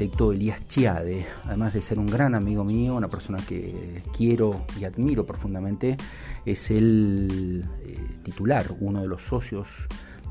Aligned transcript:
arquitecto 0.00 0.32
Elías 0.32 0.66
Chiade, 0.66 1.26
además 1.44 1.74
de 1.74 1.82
ser 1.82 1.98
un 1.98 2.06
gran 2.06 2.34
amigo 2.34 2.64
mío, 2.64 2.94
una 2.94 3.08
persona 3.08 3.38
que 3.46 4.02
quiero 4.16 4.64
y 4.80 4.84
admiro 4.84 5.26
profundamente, 5.26 5.98
es 6.46 6.70
el 6.70 7.66
eh, 7.82 7.98
titular, 8.22 8.64
uno 8.80 9.02
de 9.02 9.08
los 9.08 9.22
socios 9.22 9.68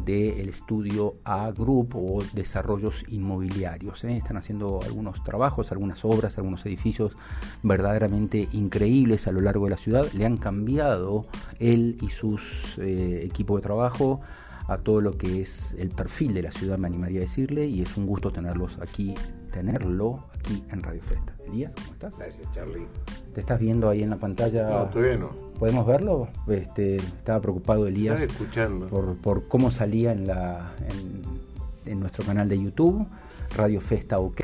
del 0.03 0.49
estudio 0.49 1.17
A 1.23 1.51
Group 1.51 1.95
o 1.95 2.23
desarrollos 2.33 3.03
inmobiliarios. 3.09 4.03
¿eh? 4.05 4.17
Están 4.17 4.37
haciendo 4.37 4.79
algunos 4.83 5.23
trabajos, 5.23 5.71
algunas 5.71 6.03
obras, 6.03 6.39
algunos 6.39 6.65
edificios 6.65 7.15
verdaderamente 7.61 8.49
increíbles 8.53 9.27
a 9.27 9.31
lo 9.31 9.41
largo 9.41 9.65
de 9.65 9.71
la 9.71 9.77
ciudad. 9.77 10.11
Le 10.13 10.25
han 10.25 10.37
cambiado 10.37 11.27
él 11.59 11.95
y 12.01 12.09
sus 12.09 12.79
eh, 12.79 13.21
equipos 13.23 13.61
de 13.61 13.67
trabajo 13.67 14.21
a 14.67 14.77
todo 14.77 15.01
lo 15.01 15.17
que 15.17 15.41
es 15.41 15.75
el 15.77 15.89
perfil 15.89 16.33
de 16.33 16.43
la 16.43 16.51
ciudad, 16.51 16.77
me 16.77 16.87
animaría 16.87 17.19
a 17.19 17.21
decirle, 17.21 17.65
y 17.65 17.81
es 17.81 17.97
un 17.97 18.05
gusto 18.05 18.31
tenerlos 18.31 18.77
aquí, 18.79 19.15
tenerlo 19.49 20.25
aquí 20.39 20.63
en 20.71 20.81
Radio 20.81 21.01
Festa. 21.03 21.33
Elías, 21.47 21.71
¿cómo 21.75 21.93
estás? 21.93 22.13
Gracias, 22.17 22.53
Charlie. 22.53 22.87
¿Te 23.33 23.41
estás 23.41 23.59
viendo 23.59 23.89
ahí 23.89 24.03
en 24.03 24.09
la 24.09 24.17
pantalla? 24.17 24.69
No, 24.69 24.85
todavía 24.89 25.17
no. 25.17 25.29
¿Podemos 25.59 25.85
verlo? 25.85 26.27
Este, 26.47 26.97
estaba 26.97 27.41
preocupado 27.41 27.87
Elías 27.87 28.21
escuchando. 28.21 28.87
Por, 28.87 29.17
por 29.17 29.47
cómo 29.47 29.71
salía 29.71 30.11
en, 30.11 30.27
la, 30.27 30.73
en, 30.87 31.91
en 31.91 31.99
nuestro 31.99 32.25
canal 32.25 32.47
de 32.49 32.61
YouTube. 32.61 33.07
Radio 33.55 33.81
Festa 33.81 34.19
OK, 34.19 34.41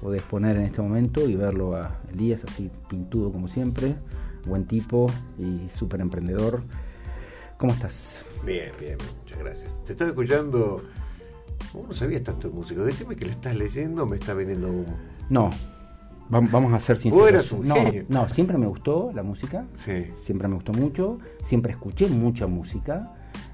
podés 0.00 0.22
poner 0.22 0.56
en 0.56 0.62
este 0.62 0.80
momento 0.80 1.28
y 1.28 1.34
verlo 1.34 1.76
a 1.76 1.98
Elías 2.12 2.40
así 2.44 2.70
pintudo 2.88 3.32
como 3.32 3.48
siempre, 3.48 3.96
buen 4.46 4.64
tipo 4.66 5.10
y 5.38 5.68
súper 5.70 6.00
emprendedor. 6.00 6.62
¿Cómo 7.58 7.72
estás? 7.72 8.24
Bien, 8.44 8.72
bien, 8.78 8.96
muchas 9.22 9.38
gracias. 9.38 9.70
Te 9.86 9.92
estaba 9.92 10.10
escuchando. 10.10 10.82
¿Cómo 11.72 11.88
no 11.88 11.94
sabías 11.94 12.22
tanto 12.22 12.48
de 12.48 12.54
música? 12.54 12.82
Decime 12.82 13.16
que 13.16 13.24
lo 13.26 13.30
estás 13.32 13.54
leyendo 13.56 14.02
o 14.04 14.06
me 14.06 14.16
está 14.16 14.34
viniendo 14.34 14.68
humo. 14.68 14.96
No, 15.30 15.50
vam- 16.30 16.50
vamos 16.50 16.72
a 16.72 16.80
ser 16.80 16.96
sinceros. 16.98 17.20
Vos 17.20 17.28
eras 17.30 17.52
un 17.52 17.66
no, 17.68 17.74
genio. 17.76 18.04
no, 18.08 18.28
siempre 18.28 18.58
me 18.58 18.66
gustó 18.66 19.10
la 19.14 19.22
música, 19.22 19.64
Sí. 19.76 20.06
siempre 20.24 20.48
me 20.48 20.54
gustó 20.54 20.72
mucho, 20.72 21.18
siempre 21.42 21.72
escuché 21.72 22.08
mucha 22.08 22.46
música 22.46 23.12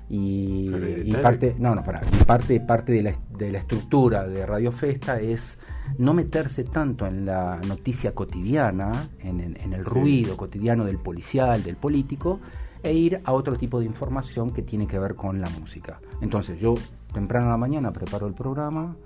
y, 0.08 1.12
parte, 1.22 1.54
no, 1.58 1.74
no, 1.74 1.84
pará, 1.84 2.00
y 2.12 2.24
parte, 2.24 2.58
parte 2.60 2.92
de 2.92 3.02
la, 3.02 3.12
de 3.38 3.52
la 3.52 3.58
estructura 3.58 4.26
de 4.26 4.44
Radio 4.44 4.72
Festa 4.72 5.20
es 5.20 5.56
no 5.98 6.14
meterse 6.14 6.64
tanto 6.64 7.06
en 7.06 7.24
la 7.26 7.60
noticia 7.68 8.12
cotidiana, 8.14 9.08
en, 9.20 9.40
en- 9.40 9.56
en 9.60 9.72
el 9.72 9.84
ruido 9.84 10.36
cotidiano 10.36 10.84
del 10.84 10.98
policial, 10.98 11.62
del 11.62 11.76
político, 11.76 12.40
e 12.82 12.92
ir 12.94 13.20
a 13.24 13.32
otro 13.32 13.56
tipo 13.56 13.78
de 13.78 13.86
información 13.86 14.50
que 14.50 14.62
tiene 14.62 14.86
que 14.86 14.98
ver 14.98 15.14
con 15.14 15.40
la 15.40 15.48
música. 15.60 16.00
Entonces 16.22 16.58
yo 16.58 16.74
temprano 17.12 17.46
en 17.46 17.50
la 17.52 17.56
mañana 17.56 17.92
preparo 17.92 18.26
el 18.26 18.34
programa 18.34 18.96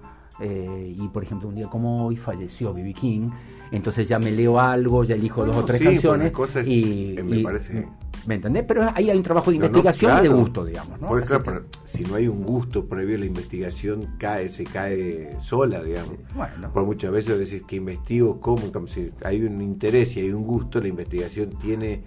eh, 0.40 0.94
y 0.96 1.08
por 1.08 1.22
ejemplo 1.22 1.48
un 1.48 1.54
día 1.54 1.68
como 1.68 2.06
hoy 2.06 2.16
falleció 2.16 2.72
B.B. 2.74 2.92
King, 2.94 3.30
entonces 3.70 4.08
ya 4.08 4.18
me 4.18 4.30
leo 4.32 4.58
algo, 4.60 5.04
ya 5.04 5.14
elijo 5.14 5.44
dos 5.44 5.56
o 5.56 5.64
tres 5.64 5.78
sí, 5.78 5.84
canciones 5.84 6.32
y, 6.66 7.14
me 7.24 7.36
y- 7.38 7.42
parece- 7.44 7.88
¿me 8.26 8.34
entendés? 8.36 8.64
Pero 8.66 8.88
ahí 8.94 9.10
hay 9.10 9.16
un 9.16 9.22
trabajo 9.22 9.50
de 9.50 9.58
No, 9.58 9.62
no, 9.62 9.66
investigación 9.68 10.18
y 10.18 10.22
de 10.22 10.28
gusto, 10.34 10.64
digamos, 10.64 11.00
¿no? 11.00 11.08
Porque, 11.08 11.24
Así 11.24 11.28
claro, 11.34 11.44
que- 11.44 11.50
pero 11.50 11.64
si 11.84 12.02
no 12.04 12.14
hay 12.16 12.26
un 12.28 12.42
gusto 12.42 12.84
previo 12.86 13.16
a 13.16 13.18
la 13.20 13.26
investigación, 13.26 14.14
cae, 14.18 14.48
se 14.48 14.64
cae 14.64 15.36
sola, 15.42 15.82
digamos. 15.82 16.14
Bueno. 16.34 16.72
Por 16.72 16.84
muchas 16.84 17.12
veces 17.12 17.38
decís 17.38 17.62
que 17.66 17.76
investigo 17.76 18.40
cómo, 18.40 18.72
como 18.72 18.86
si 18.88 19.10
hay 19.24 19.44
un 19.44 19.60
interés 19.60 20.16
y 20.16 20.20
hay 20.20 20.32
un 20.32 20.44
gusto, 20.44 20.80
la 20.80 20.88
investigación 20.88 21.50
tiene 21.60 22.02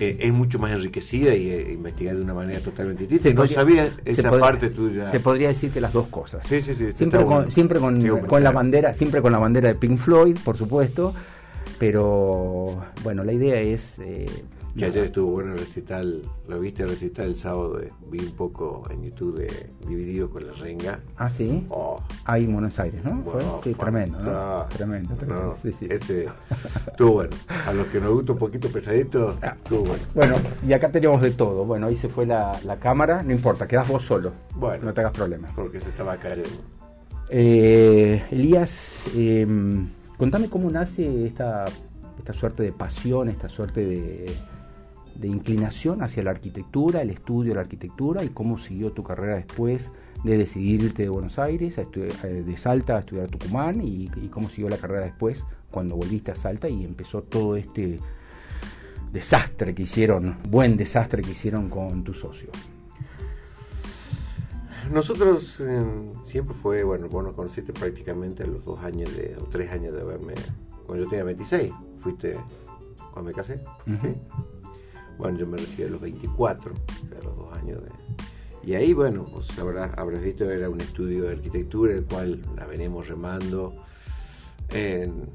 eh, 0.00 0.18
es 0.20 0.32
mucho 0.32 0.58
más 0.58 0.70
enriquecida 0.70 1.34
y 1.34 1.50
eh, 1.50 1.72
investigar 1.72 2.16
de 2.16 2.22
una 2.22 2.34
manera 2.34 2.60
totalmente 2.60 3.06
distinta. 3.06 3.42
No 3.42 3.48
sabía 3.48 3.88
esa 4.04 4.22
podría- 4.28 4.40
parte 4.40 4.68
tuya. 4.70 5.08
Se 5.08 5.20
podría 5.20 5.48
decir 5.48 5.70
que 5.70 5.80
las 5.80 5.92
dos 5.92 6.06
cosas. 6.08 6.46
Sí, 6.46 6.60
sí, 6.62 6.74
sí. 6.74 6.92
siempre 6.94 7.20
con, 7.24 7.28
bueno. 7.34 7.50
siempre 7.50 7.78
con, 7.80 8.26
con 8.26 8.42
la 8.44 8.52
bandera 8.52 8.94
siempre 8.94 9.22
con 9.22 9.32
la 9.32 9.38
bandera 9.38 9.68
de 9.68 9.74
Pink 9.74 9.98
Floyd 9.98 10.36
por 10.44 10.56
supuesto 10.56 11.14
pero 11.78 12.80
bueno 13.02 13.24
la 13.24 13.32
idea 13.32 13.60
es 13.60 13.98
eh, 14.00 14.26
Que 14.78 14.84
ayer 14.86 15.04
estuvo 15.04 15.32
bueno 15.32 15.52
el 15.52 15.58
recital, 15.58 16.22
lo 16.46 16.60
viste 16.60 16.82
el 16.84 16.90
recital 16.90 17.26
el 17.26 17.36
sábado, 17.36 17.80
vi 18.10 18.20
un 18.20 18.32
poco 18.32 18.84
en 18.90 19.02
YouTube 19.02 19.38
de 19.38 19.70
Dividido 19.88 20.30
con 20.30 20.46
la 20.46 20.52
Renga. 20.52 21.00
ah 21.16 21.28
sí 21.28 21.66
Oh, 21.68 22.00
ahí 22.24 22.44
en 22.44 22.52
Buenos 22.52 22.78
Aires 22.78 23.02
no 23.04 23.16
bueno, 23.22 23.60
Sí, 23.64 23.74
tremendo 23.74 24.18
¿no? 24.20 24.66
tremendo, 24.68 25.14
tremendo. 25.16 25.44
No, 25.46 25.56
Sí, 25.56 25.72
sí. 25.78 25.86
Ese 25.90 26.28
estuvo 26.86 27.12
bueno. 27.14 27.30
A 27.66 27.72
los 27.72 27.86
que 27.88 28.00
nos 28.00 28.12
gusta 28.12 28.32
un 28.32 28.38
poquito 28.38 28.68
pesadito, 28.68 29.36
Ah. 29.42 29.54
estuvo 29.56 29.80
bueno. 29.80 30.02
bueno 30.14 30.36
y 30.66 30.72
acá 30.72 30.90
tenemos 30.90 31.20
de 31.22 31.32
todo 31.32 31.64
bueno 31.64 31.86
ahí 31.88 31.96
se 31.96 32.08
fue 32.08 32.24
la, 32.26 32.52
la 32.64 32.76
cámara 32.76 33.22
no 33.22 33.32
importa 33.32 33.66
quedas 33.66 33.88
vos 33.88 34.02
solo 34.04 34.32
Bueno. 34.54 34.84
no 34.86 34.94
te 34.94 35.00
hagas 35.00 35.12
problemas 35.12 35.52
Porque 35.54 35.80
se 35.80 35.88
estaba 35.90 36.16
cayendo. 36.16 36.48
Eh, 37.30 38.22
Elías, 38.30 39.00
eh, 39.14 39.46
contame 40.16 40.48
cómo 40.48 40.70
nace 40.70 41.26
esta, 41.26 41.64
esta 42.18 42.32
suerte 42.32 42.62
de 42.62 42.72
pasión, 42.72 43.28
esta 43.28 43.48
suerte 43.48 43.84
de, 43.84 44.32
de 45.18 45.28
inclinación 45.28 46.02
hacia 46.02 46.22
la 46.22 46.30
arquitectura, 46.30 47.02
el 47.02 47.10
estudio 47.10 47.50
de 47.50 47.56
la 47.56 47.62
arquitectura 47.62 48.24
y 48.24 48.28
cómo 48.28 48.58
siguió 48.58 48.92
tu 48.92 49.02
carrera 49.02 49.36
después 49.36 49.90
de 50.24 50.38
decidir 50.38 50.82
irte 50.82 51.02
de 51.02 51.08
Buenos 51.08 51.38
Aires, 51.38 51.78
a 51.78 51.82
eh, 51.82 52.42
de 52.46 52.56
Salta 52.56 52.96
a 52.96 53.00
estudiar 53.00 53.28
Tucumán 53.28 53.80
y, 53.80 54.10
y 54.16 54.28
cómo 54.28 54.48
siguió 54.48 54.68
la 54.68 54.78
carrera 54.78 55.04
después 55.04 55.44
cuando 55.70 55.96
volviste 55.96 56.30
a 56.30 56.36
Salta 56.36 56.68
y 56.68 56.84
empezó 56.84 57.22
todo 57.22 57.56
este 57.56 57.98
desastre 59.12 59.74
que 59.74 59.82
hicieron, 59.82 60.36
buen 60.48 60.76
desastre 60.76 61.22
que 61.22 61.32
hicieron 61.32 61.68
con 61.68 62.04
tu 62.04 62.14
socio. 62.14 62.50
Nosotros 64.92 65.60
eh, 65.60 65.82
siempre 66.24 66.54
fue, 66.54 66.82
bueno, 66.82 67.08
vos 67.08 67.22
nos 67.22 67.34
conociste 67.34 67.72
prácticamente 67.72 68.44
a 68.44 68.46
los 68.46 68.64
dos 68.64 68.82
años 68.82 69.14
de, 69.16 69.36
o 69.36 69.44
tres 69.44 69.70
años 69.70 69.94
de 69.94 70.00
haberme, 70.00 70.34
cuando 70.86 71.04
yo 71.04 71.10
tenía 71.10 71.24
26, 71.24 71.72
fuiste 71.98 72.38
cuando 73.12 73.30
me 73.30 73.34
casé. 73.34 73.60
¿sí? 73.84 74.14
Bueno, 75.18 75.38
yo 75.38 75.46
me 75.46 75.58
recibí 75.58 75.84
a 75.84 75.90
los 75.90 76.00
24, 76.00 76.72
o 76.72 77.08
sea, 77.08 77.18
a 77.18 77.24
los 77.24 77.36
dos 77.36 77.58
años. 77.58 77.80
Y 78.62 78.74
ahí, 78.74 78.92
bueno, 78.92 79.26
pues 79.32 79.58
habrás, 79.58 79.90
habrás 79.96 80.22
visto, 80.22 80.48
era 80.50 80.68
un 80.68 80.80
estudio 80.80 81.24
de 81.24 81.32
arquitectura, 81.32 81.92
el 81.92 82.04
cual 82.04 82.40
la 82.56 82.66
venimos 82.66 83.08
remando. 83.08 83.74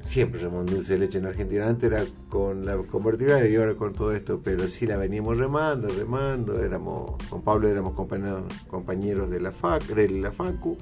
siempre 0.06 0.40
remando 0.40 0.72
dulce 0.72 0.94
de 0.94 0.98
leche 1.00 1.18
en 1.18 1.26
Argentina. 1.26 1.68
Antes 1.68 1.92
era 1.92 2.04
con 2.28 2.64
la 2.64 2.76
convertible 2.78 3.50
y 3.50 3.56
ahora 3.56 3.74
con 3.74 3.92
todo 3.92 4.12
esto, 4.12 4.40
pero 4.42 4.66
sí 4.68 4.86
la 4.86 4.96
veníamos 4.96 5.36
remando, 5.36 5.88
remando. 5.88 6.62
Éramos, 6.62 7.16
con 7.28 7.42
Pablo 7.42 7.68
éramos 7.68 7.92
compañeros, 7.92 8.42
compañeros 8.68 9.30
de 9.30 9.40
la, 9.40 9.50
FAC, 9.50 9.84
de 9.94 10.08
la 10.08 10.32
FACU 10.32 10.78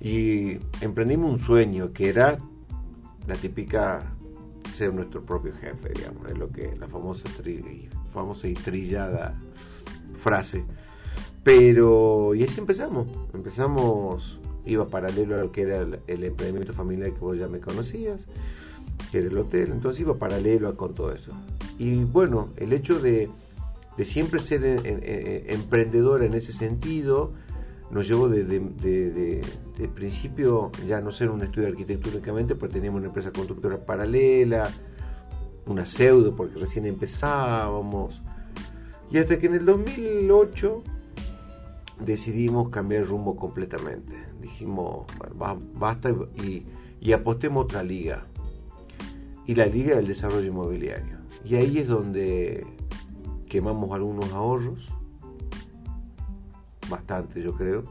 y 0.00 0.58
emprendimos 0.80 1.30
un 1.30 1.38
sueño 1.40 1.90
que 1.90 2.08
era 2.08 2.38
la 3.26 3.34
típica 3.34 4.15
ser 4.76 4.92
nuestro 4.94 5.22
propio 5.24 5.52
jefe, 5.60 5.88
digamos, 5.94 6.28
es 6.28 6.38
lo 6.38 6.48
que 6.48 6.76
la 6.76 6.86
famosa, 6.86 7.24
tri- 7.42 7.88
famosa 8.12 8.46
y 8.48 8.54
trillada 8.54 9.34
frase. 10.22 10.64
Pero, 11.42 12.34
y 12.34 12.42
así 12.44 12.58
empezamos, 12.60 13.06
empezamos, 13.32 14.40
iba 14.64 14.88
paralelo 14.88 15.36
a 15.36 15.38
lo 15.38 15.52
que 15.52 15.62
era 15.62 15.78
el, 15.78 16.00
el 16.06 16.24
emprendimiento 16.24 16.72
familiar 16.72 17.12
que 17.12 17.20
vos 17.20 17.38
ya 17.38 17.46
me 17.48 17.60
conocías, 17.60 18.26
que 19.10 19.18
era 19.18 19.28
el 19.28 19.38
hotel, 19.38 19.70
entonces 19.70 20.00
iba 20.00 20.14
paralelo 20.14 20.76
con 20.76 20.94
todo 20.94 21.12
eso. 21.12 21.30
Y 21.78 22.02
bueno, 22.04 22.48
el 22.56 22.72
hecho 22.72 22.98
de, 22.98 23.28
de 23.96 24.04
siempre 24.04 24.40
ser 24.40 24.64
en- 24.64 24.84
en- 24.86 25.02
en- 25.04 25.50
emprendedor 25.50 26.22
en 26.24 26.34
ese 26.34 26.52
sentido, 26.52 27.32
nos 27.90 28.08
llevó 28.08 28.28
desde 28.28 28.58
de, 28.60 29.10
de- 29.10 29.42
de 29.78 29.88
principio 29.88 30.70
ya 30.88 31.00
no 31.00 31.12
ser 31.12 31.30
un 31.30 31.42
estudio 31.42 31.68
únicamente, 32.10 32.54
porque 32.54 32.74
teníamos 32.74 32.98
una 32.98 33.08
empresa 33.08 33.30
constructora 33.30 33.76
paralela, 33.84 34.70
una 35.66 35.84
pseudo, 35.84 36.34
porque 36.34 36.58
recién 36.58 36.86
empezábamos. 36.86 38.22
Y 39.10 39.18
hasta 39.18 39.38
que 39.38 39.46
en 39.46 39.54
el 39.54 39.66
2008 39.66 40.82
decidimos 42.04 42.70
cambiar 42.70 43.02
el 43.02 43.08
rumbo 43.08 43.36
completamente. 43.36 44.14
Dijimos, 44.40 45.06
basta 45.74 46.10
y, 46.42 46.64
y 47.00 47.12
apostemos 47.12 47.64
otra 47.64 47.82
liga. 47.82 48.26
Y 49.46 49.54
la 49.54 49.66
liga 49.66 49.96
del 49.96 50.06
desarrollo 50.08 50.46
inmobiliario. 50.46 51.18
Y 51.44 51.54
ahí 51.56 51.78
es 51.78 51.86
donde 51.88 52.66
quemamos 53.48 53.92
algunos 53.94 54.32
ahorros, 54.32 54.88
bastante 56.88 57.42
yo 57.42 57.54
creo, 57.54 57.82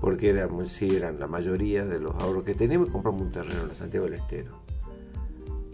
porque 0.00 0.30
eran, 0.30 0.68
sí, 0.68 0.88
eran 0.94 1.18
la 1.20 1.26
mayoría 1.26 1.84
de 1.84 2.00
los 2.00 2.14
ahorros 2.16 2.44
que 2.44 2.54
teníamos 2.54 2.90
compramos 2.90 3.22
un 3.22 3.32
terreno 3.32 3.62
en 3.62 3.68
la 3.68 3.74
Santiago 3.74 4.06
del 4.06 4.14
Estero. 4.14 4.52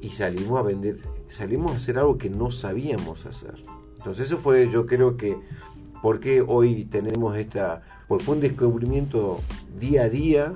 Y 0.01 0.11
salimos 0.11 0.59
a 0.59 0.63
vender, 0.63 0.99
salimos 1.37 1.73
a 1.73 1.77
hacer 1.77 1.99
algo 1.99 2.19
que 2.19 2.31
no 2.31 2.51
sabíamos 2.51 3.27
hacer. 3.27 3.55
Entonces 3.97 4.27
eso 4.27 4.39
fue, 4.39 4.71
yo 4.71 4.87
creo 4.87 5.17
que, 5.17 5.37
porque 6.03 6.41
hoy 6.41 6.85
tenemos 6.85 7.37
esta, 7.37 7.83
porque 8.07 8.25
fue 8.25 8.37
un 8.37 8.41
descubrimiento 8.41 9.41
día 9.79 10.05
a 10.05 10.09
día 10.09 10.53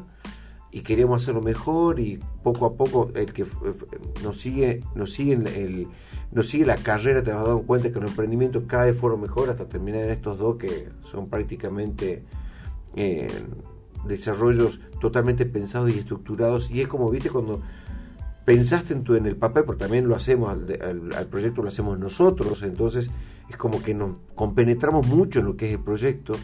y 0.70 0.81
queremos 0.81 1.22
hacerlo 1.22 1.43
mejor 1.43 2.00
y 2.00 2.19
poco 2.43 2.66
a 2.66 2.72
poco 2.72 3.10
el 3.14 3.32
que 3.32 3.46
nos 4.22 4.40
sigue, 4.40 4.81
nos 4.94 5.12
sigue 5.12 5.34
en 5.34 5.46
el, 5.46 5.88
nos 6.32 6.49
sigue 6.49 6.64
la 6.64 6.76
carrera, 6.76 7.23
te 7.23 7.32
vas 7.32 7.44
dando 7.44 7.62
cuenta 7.62 7.93
que 7.93 8.00
los 8.00 8.11
emprendimientos 8.11 8.64
cada 8.67 8.87
vez 8.87 8.96
fueron 8.96 9.20
mejor 9.20 9.50
hasta 9.50 9.69
terminar 9.69 10.05
en 10.05 10.11
estos 10.11 10.38
dos 10.38 10.58
que 10.58 10.88
son 11.11 11.29
prácticamente 11.29 12.25
eh, 12.96 13.29
desarrollos 14.06 14.81
totalmente 15.00 15.44
pensados 15.46 15.94
y 15.94 15.99
estructurados. 15.99 16.70
Y 16.70 16.81
es 16.81 16.88
como, 16.88 17.11
viste, 17.11 17.29
cuando 17.29 17.61
pensaste 18.44 18.94
en, 18.94 19.05
tu, 19.05 19.14
en 19.14 19.26
el 19.26 19.37
papel, 19.37 19.64
porque 19.64 19.81
también 19.81 20.08
lo 20.08 20.17
hacemos, 20.17 20.50
al, 20.50 21.26
proyecto 21.31 21.62
lo 21.62 21.69
hacemos 21.69 21.99
nosotros, 21.99 22.62
entonces 22.62 23.08
es 23.49 23.56
como 23.56 23.82
que 23.82 23.94
nos 23.94 24.17
compenetramos 24.34 25.06
mucho 25.06 25.40
en 25.40 25.46
lo 25.46 25.55
que 25.55 25.67
es 25.67 25.73
el 25.73 25.81
proyecto, 25.81 26.34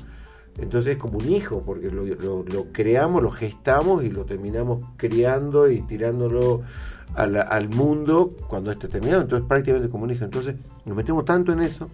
entonces 0.58 0.94
es 0.94 0.98
como 0.98 1.18
un 1.18 1.28
hijo, 1.28 1.62
porque 1.64 1.90
lo, 1.90 2.04
lo, 2.04 2.72
creamos, 2.72 3.22
lo 3.22 3.30
gestamos 3.30 4.04
y 4.04 4.10
lo 4.10 4.24
terminamos 4.24 4.84
criando 4.96 5.70
y 5.70 5.82
tirándolo 5.82 6.62
al 7.14 7.68
mundo 7.68 8.34
cuando 8.48 8.70
esté 8.70 8.88
terminado, 8.88 9.22
entonces 9.22 9.46
prácticamente 9.48 9.88
como 9.88 10.10
hijo, 10.10 10.24
entonces 10.24 10.54
nos 10.84 10.96
metemos 10.96 11.24
tanto 11.24 11.52
en 11.52 11.60
eso 11.60 11.90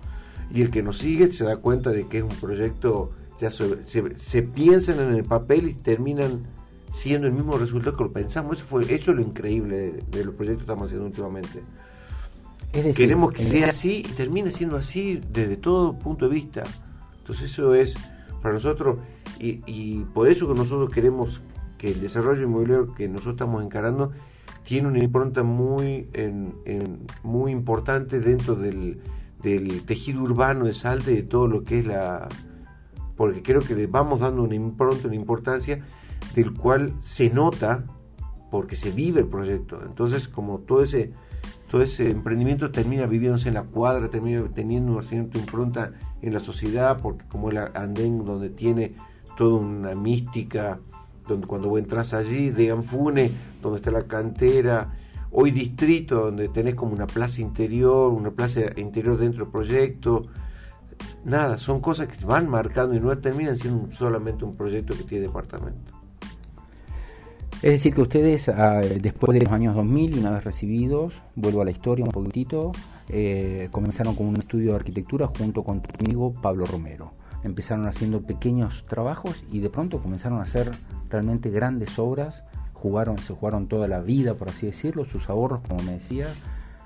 y 0.52 0.62
el 0.62 0.70
que 0.70 0.82
nos 0.82 0.99
sigue 0.99 1.32
se 1.32 1.44
da 1.44 1.56
cuenta 1.56 1.90
de 1.90 2.06
que 2.06 2.19
es 2.19 2.22
un 2.22 2.31
proyecto, 2.31 3.12
ya 3.40 3.50
se, 3.50 3.87
se 4.19 4.43
piensan 4.43 5.00
en 5.00 5.14
el 5.14 5.25
papel 5.25 5.69
y 5.69 5.75
terminan 5.75 6.43
siendo 6.94 7.26
el 7.26 7.32
mismo 7.32 7.58
resultado 7.58 7.96
que 7.96 8.05
lo 8.05 8.12
pensamos. 8.12 8.56
Eso, 8.56 8.66
fue, 8.66 8.82
eso 8.82 9.11
es 9.11 9.16
lo 9.16 9.20
increíble 9.20 10.05
de, 10.06 10.25
los 10.25 10.34
proyectos 10.34 10.58
que 10.58 10.72
estamos 10.72 10.87
haciendo 10.87 11.06
últimamente. 11.06 11.60
Queremos 12.94 13.32
que 13.32 13.44
sea 13.44 13.69
así 13.69 13.99
y 13.99 14.12
termine 14.14 14.50
siendo 14.50 14.76
así 14.76 15.20
desde 15.31 15.56
todo 15.56 15.99
punto 15.99 16.28
de 16.28 16.34
vista. 16.34 16.62
Entonces 17.19 17.50
eso 17.52 17.75
es 17.75 17.94
para 18.43 18.55
nosotros 18.55 18.99
y, 19.38 20.00
por 20.14 20.28
eso 20.28 20.49
que 20.49 20.55
nosotros 20.55 20.90
queremos 20.90 21.40
que 21.78 21.90
el 21.90 22.00
desarrollo 22.00 22.43
inmobiliario 22.43 22.94
que 22.94 23.08
nosotros 23.08 23.34
estamos 23.34 23.64
encarando 23.64 24.12
tiene 24.64 24.88
una 24.88 25.02
impronta 25.02 25.43
muy, 25.43 26.08
muy 27.22 27.52
importante 27.52 28.20
dentro 28.20 28.55
del, 28.55 28.99
del 29.43 29.84
tejido 29.84 30.22
urbano 30.22 30.64
de 30.64 30.75
Salta 30.75 31.11
y 31.11 31.16
de 31.16 31.22
todo 31.22 31.46
lo 31.46 31.62
que 31.62 31.81
es 31.81 31.87
la... 31.87 32.28
porque 33.16 33.43
creo 33.43 33.61
que 33.61 33.75
le 33.75 33.87
vamos 33.87 34.20
dando 34.20 34.43
una 34.43 34.55
impronta, 34.55 35.06
una 35.06 35.16
importancia 35.16 35.84
del 36.34 36.55
cual 36.55 36.93
se 37.02 37.31
nota 37.31 37.84
porque 38.50 38.76
se 38.76 38.90
vive 38.90 39.20
el 39.20 39.26
proyecto. 39.26 39.81
Entonces, 39.84 40.28
como 40.28 40.61
todo 40.61 40.82
ese, 40.82 41.10
todo 41.70 41.82
ese 41.82 42.10
emprendimiento 42.10 42.70
termina 42.70 43.06
viviéndose 43.06 43.49
en 43.49 43.55
la 43.55 43.64
cuadra, 43.64 44.08
termina 44.08 44.44
teniendo 44.55 44.93
una 44.93 45.02
cierta 45.02 45.38
impronta 45.38 45.93
en 46.22 46.32
la 46.32 46.40
sociedad, 46.40 47.00
porque 47.02 47.26
como 47.28 47.50
el 47.50 47.58
andén 47.58 48.25
donde 48.25 48.50
tiene 48.50 48.94
toda 49.37 49.58
una 49.60 49.90
mística, 49.94 50.78
donde 51.26 51.46
cuando 51.46 51.76
entras 51.78 52.14
allí, 52.14 52.50
de 52.50 52.70
Anfune, 52.70 53.31
donde 53.69 53.81
está 53.81 53.90
la 53.90 54.06
cantera, 54.06 54.93
hoy 55.31 55.50
distrito, 55.50 56.26
donde 56.26 56.49
tenés 56.49 56.75
como 56.75 56.93
una 56.93 57.06
plaza 57.06 57.40
interior, 57.40 58.12
una 58.12 58.31
plaza 58.31 58.61
interior 58.76 59.19
dentro 59.19 59.44
del 59.44 59.52
proyecto, 59.52 60.26
nada, 61.25 61.58
son 61.58 61.81
cosas 61.81 62.08
que 62.08 62.25
van 62.25 62.49
marcando 62.49 62.94
y 62.94 63.00
no 63.00 63.16
terminan 63.19 63.56
siendo 63.56 63.90
solamente 63.93 64.44
un 64.44 64.56
proyecto 64.56 64.94
que 64.96 65.05
tiene 65.05 65.26
departamento. 65.26 65.93
Es 67.62 67.72
decir, 67.72 67.94
que 67.94 68.02
ustedes, 68.02 68.49
ah, 68.50 68.81
después 69.00 69.32
de 69.32 69.44
los 69.44 69.52
años 69.52 69.75
2000, 69.75 70.17
y 70.17 70.19
una 70.19 70.32
vez 70.32 70.44
recibidos, 70.44 71.14
vuelvo 71.34 71.62
a 71.62 71.64
la 71.64 71.70
historia 71.70 72.05
un 72.05 72.10
poquitito, 72.10 72.72
eh, 73.08 73.69
comenzaron 73.70 74.14
con 74.14 74.26
un 74.26 74.37
estudio 74.37 74.72
de 74.72 74.76
arquitectura 74.76 75.28
junto 75.38 75.62
con 75.62 75.81
tu 75.81 75.90
amigo 75.99 76.32
Pablo 76.32 76.67
Romero. 76.67 77.14
Empezaron 77.43 77.87
haciendo 77.87 78.20
pequeños 78.20 78.84
trabajos 78.87 79.44
y 79.50 79.60
de 79.60 79.70
pronto 79.70 80.02
comenzaron 80.02 80.40
a 80.40 80.43
hacer 80.43 80.72
realmente 81.08 81.49
grandes 81.49 81.99
obras. 81.99 82.44
Jugaron, 82.84 83.16
se 83.16 83.32
jugaron 83.32 83.66
toda 83.66 83.88
la 83.88 84.02
vida, 84.02 84.34
por 84.34 84.50
así 84.50 84.66
decirlo, 84.66 85.06
sus 85.06 85.31
ahorros, 85.31 85.62
como 85.66 85.82
me 85.84 85.92
decía, 85.92 86.28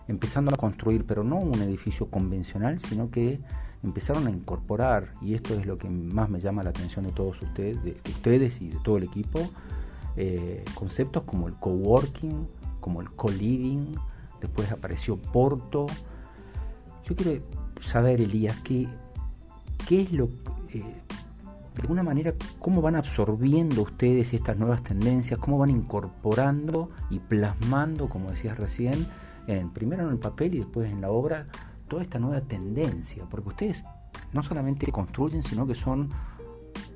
empezando 0.06 0.54
a 0.54 0.56
construir, 0.56 1.04
pero 1.04 1.24
no 1.24 1.38
un 1.38 1.60
edificio 1.60 2.06
convencional, 2.06 2.78
sino 2.78 3.10
que 3.10 3.40
empezaron 3.82 4.28
a 4.28 4.30
incorporar, 4.30 5.10
y 5.20 5.34
esto 5.34 5.58
es 5.58 5.66
lo 5.66 5.76
que 5.76 5.90
más 5.90 6.30
me 6.30 6.38
llama 6.38 6.62
la 6.62 6.70
atención 6.70 7.04
de 7.04 7.10
todos 7.10 7.42
ustedes, 7.42 7.82
de 7.82 7.96
ustedes 8.08 8.62
y 8.62 8.68
de 8.68 8.78
todo 8.84 8.96
el 8.96 9.02
equipo, 9.02 9.40
eh, 10.16 10.64
conceptos 10.76 11.24
como 11.24 11.48
el 11.48 11.54
coworking, 11.54 12.46
como 12.78 13.00
el 13.00 13.10
co-living, 13.10 13.96
después 14.40 14.70
apareció 14.70 15.16
Porto. 15.16 15.86
Yo 17.08 17.16
quiero 17.16 17.42
saber, 17.80 18.20
Elías, 18.20 18.56
qué, 18.60 18.86
qué 19.88 20.02
es 20.02 20.12
lo, 20.12 20.28
eh, 20.72 20.94
de 21.78 21.82
alguna 21.82 22.02
manera, 22.02 22.34
cómo 22.58 22.82
van 22.82 22.96
absorbiendo 22.96 23.82
ustedes 23.82 24.34
estas 24.34 24.56
nuevas 24.56 24.82
tendencias, 24.82 25.38
cómo 25.38 25.58
van 25.58 25.70
incorporando 25.70 26.90
y 27.08 27.20
plasmando, 27.20 28.08
como 28.08 28.32
decías 28.32 28.58
recién, 28.58 29.06
en, 29.46 29.70
primero 29.70 30.02
en 30.02 30.10
el 30.10 30.19
papel 30.19 30.56
y 30.56 30.58
después 30.58 30.90
en 30.90 31.00
la 31.00 31.10
obra, 31.10 31.46
toda 31.86 32.02
esta 32.02 32.19
nueva 32.19 32.40
tendencia, 32.40 33.26
porque 33.30 33.50
ustedes 33.50 33.84
no 34.32 34.42
solamente 34.42 34.90
construyen, 34.90 35.44
sino 35.44 35.69
que 35.69 35.76
son 35.76 36.08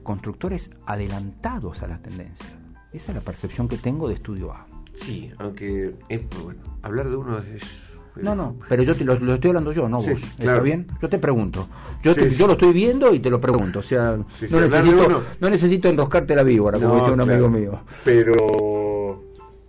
constructores 0.03 0.73
adelantados 0.85 1.81
a 1.85 1.87
las 1.87 2.03
tendencias. 2.03 2.53
Esa 2.93 3.13
es 3.13 3.15
la 3.15 3.23
percepción 3.23 3.69
que 3.69 3.79
tengo 3.79 4.09
de 4.09 4.15
Estudio 4.15 4.53
A. 4.53 4.67
Sí, 4.95 5.31
aunque 5.39 5.95
es, 6.09 6.23
bueno, 6.43 6.61
hablar 6.83 7.09
de 7.09 7.17
uno 7.17 7.39
es... 7.39 7.92
No, 8.17 8.35
no, 8.35 8.57
pero 8.69 8.83
yo 8.83 8.95
te, 8.95 9.05
lo, 9.05 9.15
estoy 9.15 9.49
hablando 9.49 9.73
yo, 9.73 9.89
no 9.89 9.99
vos. 9.99 10.23
¿Está 10.39 10.61
bien? 10.61 10.87
Yo 11.01 11.09
te 11.09 11.19
pregunto. 11.19 11.69
Yo, 12.03 12.15
yo 12.15 12.47
lo 12.47 12.53
estoy 12.53 12.73
viendo 12.73 13.15
y 13.15 13.21
te 13.21 13.31
lo 13.31 13.41
pregunto. 13.41 13.79
O 13.79 13.83
sea, 13.83 14.17
no, 14.51 14.61
necesito, 14.61 15.23
no 15.41 15.51
necesito 15.51 15.89
enroscarte 15.89 16.37
la 16.37 16.43
víbora, 16.43 16.79
como 16.79 16.97
dice 16.97 17.11
un 17.11 17.21
amigo 17.21 17.49
mío. 17.49 17.81
Pero 18.05 19.23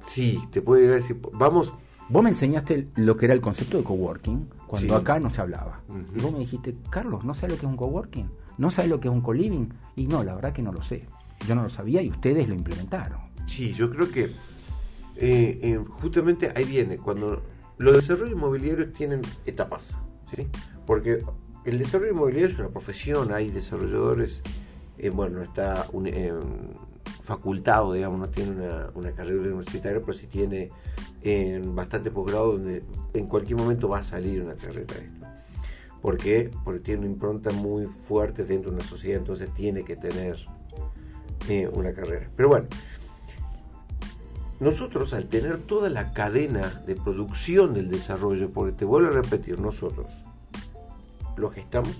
sí, 0.06 0.42
te 0.51 0.62
puedo 0.62 0.92
decir, 0.92 1.18
vamos... 1.34 1.74
Vos 2.10 2.22
me 2.22 2.30
enseñaste 2.30 2.90
lo 2.95 3.16
que 3.16 3.25
era 3.25 3.34
el 3.34 3.40
concepto 3.40 3.78
de 3.78 3.84
coworking 3.84 4.50
cuando 4.68 4.95
acá 4.95 5.19
no 5.19 5.30
se 5.30 5.42
hablaba. 5.42 5.81
Y 6.16 6.22
vos 6.22 6.34
me 6.34 6.40
dijiste, 6.40 6.75
Carlos, 6.90 7.24
¿no 7.24 7.34
sabes 7.34 7.54
lo 7.54 7.60
que 7.60 7.66
es 7.66 7.72
un 7.72 7.78
coworking? 7.78 8.30
¿No 8.57 8.69
sabes 8.69 8.92
lo 8.92 9.00
que 9.00 9.07
es 9.07 9.13
un 9.13 9.22
co-living? 9.22 9.69
Y 9.95 10.06
no, 10.07 10.24
la 10.24 10.36
verdad 10.36 10.51
que 10.51 10.62
no 10.62 10.74
lo 10.74 10.84
sé. 10.84 11.06
Yo 11.48 11.56
no 11.56 11.63
lo 11.63 11.69
sabía 11.69 12.01
y 12.01 12.10
ustedes 12.10 12.48
lo 12.48 12.54
implementaron. 12.54 13.19
Sí, 13.48 13.72
yo 13.72 13.90
creo 13.90 14.12
que 14.12 14.24
eh, 15.16 15.60
eh, 15.62 15.80
justamente 16.01 16.51
ahí 16.56 16.66
viene, 16.66 16.98
cuando 16.98 17.42
los 17.83 17.97
desarrollos 17.97 18.31
inmobiliarios 18.31 18.94
tienen 18.94 19.21
etapas, 19.45 19.89
¿sí? 20.35 20.47
Porque 20.85 21.19
el 21.65 21.77
desarrollo 21.77 22.12
inmobiliario 22.12 22.50
es 22.50 22.59
una 22.59 22.69
profesión, 22.69 23.33
hay 23.33 23.50
desarrolladores, 23.51 24.41
eh, 24.97 25.09
bueno, 25.09 25.39
no 25.39 25.44
está 25.44 25.88
un, 25.91 26.09
facultado, 27.24 27.94
digamos, 27.94 28.19
no 28.19 28.30
tiene 28.30 28.51
una, 28.95 29.12
carrera 29.12 29.39
universitaria, 29.39 30.00
pero 30.00 30.13
sí 30.13 30.27
tiene 30.27 30.69
bastante 31.74 32.12
posgrado 32.12 32.53
donde 32.53 32.83
en 33.13 33.27
cualquier 33.27 33.57
momento 33.57 33.88
va 33.88 34.00
a 34.00 34.03
salir 34.03 34.41
una 34.41 34.56
carrera 34.56 34.94
de 34.94 35.06
esto. 35.06 35.25
¿Por 36.01 36.18
qué? 36.18 36.51
Porque 36.65 36.81
tiene 36.81 37.01
una 37.01 37.12
impronta 37.12 37.50
muy 37.51 37.88
fuerte 38.07 38.44
dentro 38.44 38.71
de 38.71 38.77
una 38.77 38.85
sociedad, 38.85 39.19
entonces 39.19 39.53
tiene 39.53 39.83
que 39.83 39.95
tener 39.95 40.38
una 41.73 41.92
carrera. 41.92 42.30
Pero 42.35 42.49
bueno, 42.49 42.68
nosotros 44.64 45.14
al 45.14 45.26
tener 45.26 45.58
toda 45.58 45.90
la 45.90 46.14
cadena 46.14 46.68
de 46.86 46.96
producción 46.96 47.74
del 47.74 47.92
desarrollo, 47.92 48.50
porque 48.52 48.72
te 48.72 48.86
vuelvo 48.86 49.10
a 49.10 49.22
repetir, 49.22 49.60
nosotros 49.60 50.08
lo 51.36 51.50
gestamos, 51.50 51.96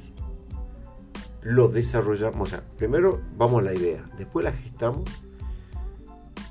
lo 1.42 1.68
desarrollamos, 1.68 2.48
o 2.48 2.52
sea, 2.52 2.64
primero 2.78 3.22
vamos 3.38 3.62
a 3.62 3.66
la 3.66 3.74
idea, 3.74 4.04
después 4.18 4.46
la 4.46 4.54
gestamos, 4.54 5.10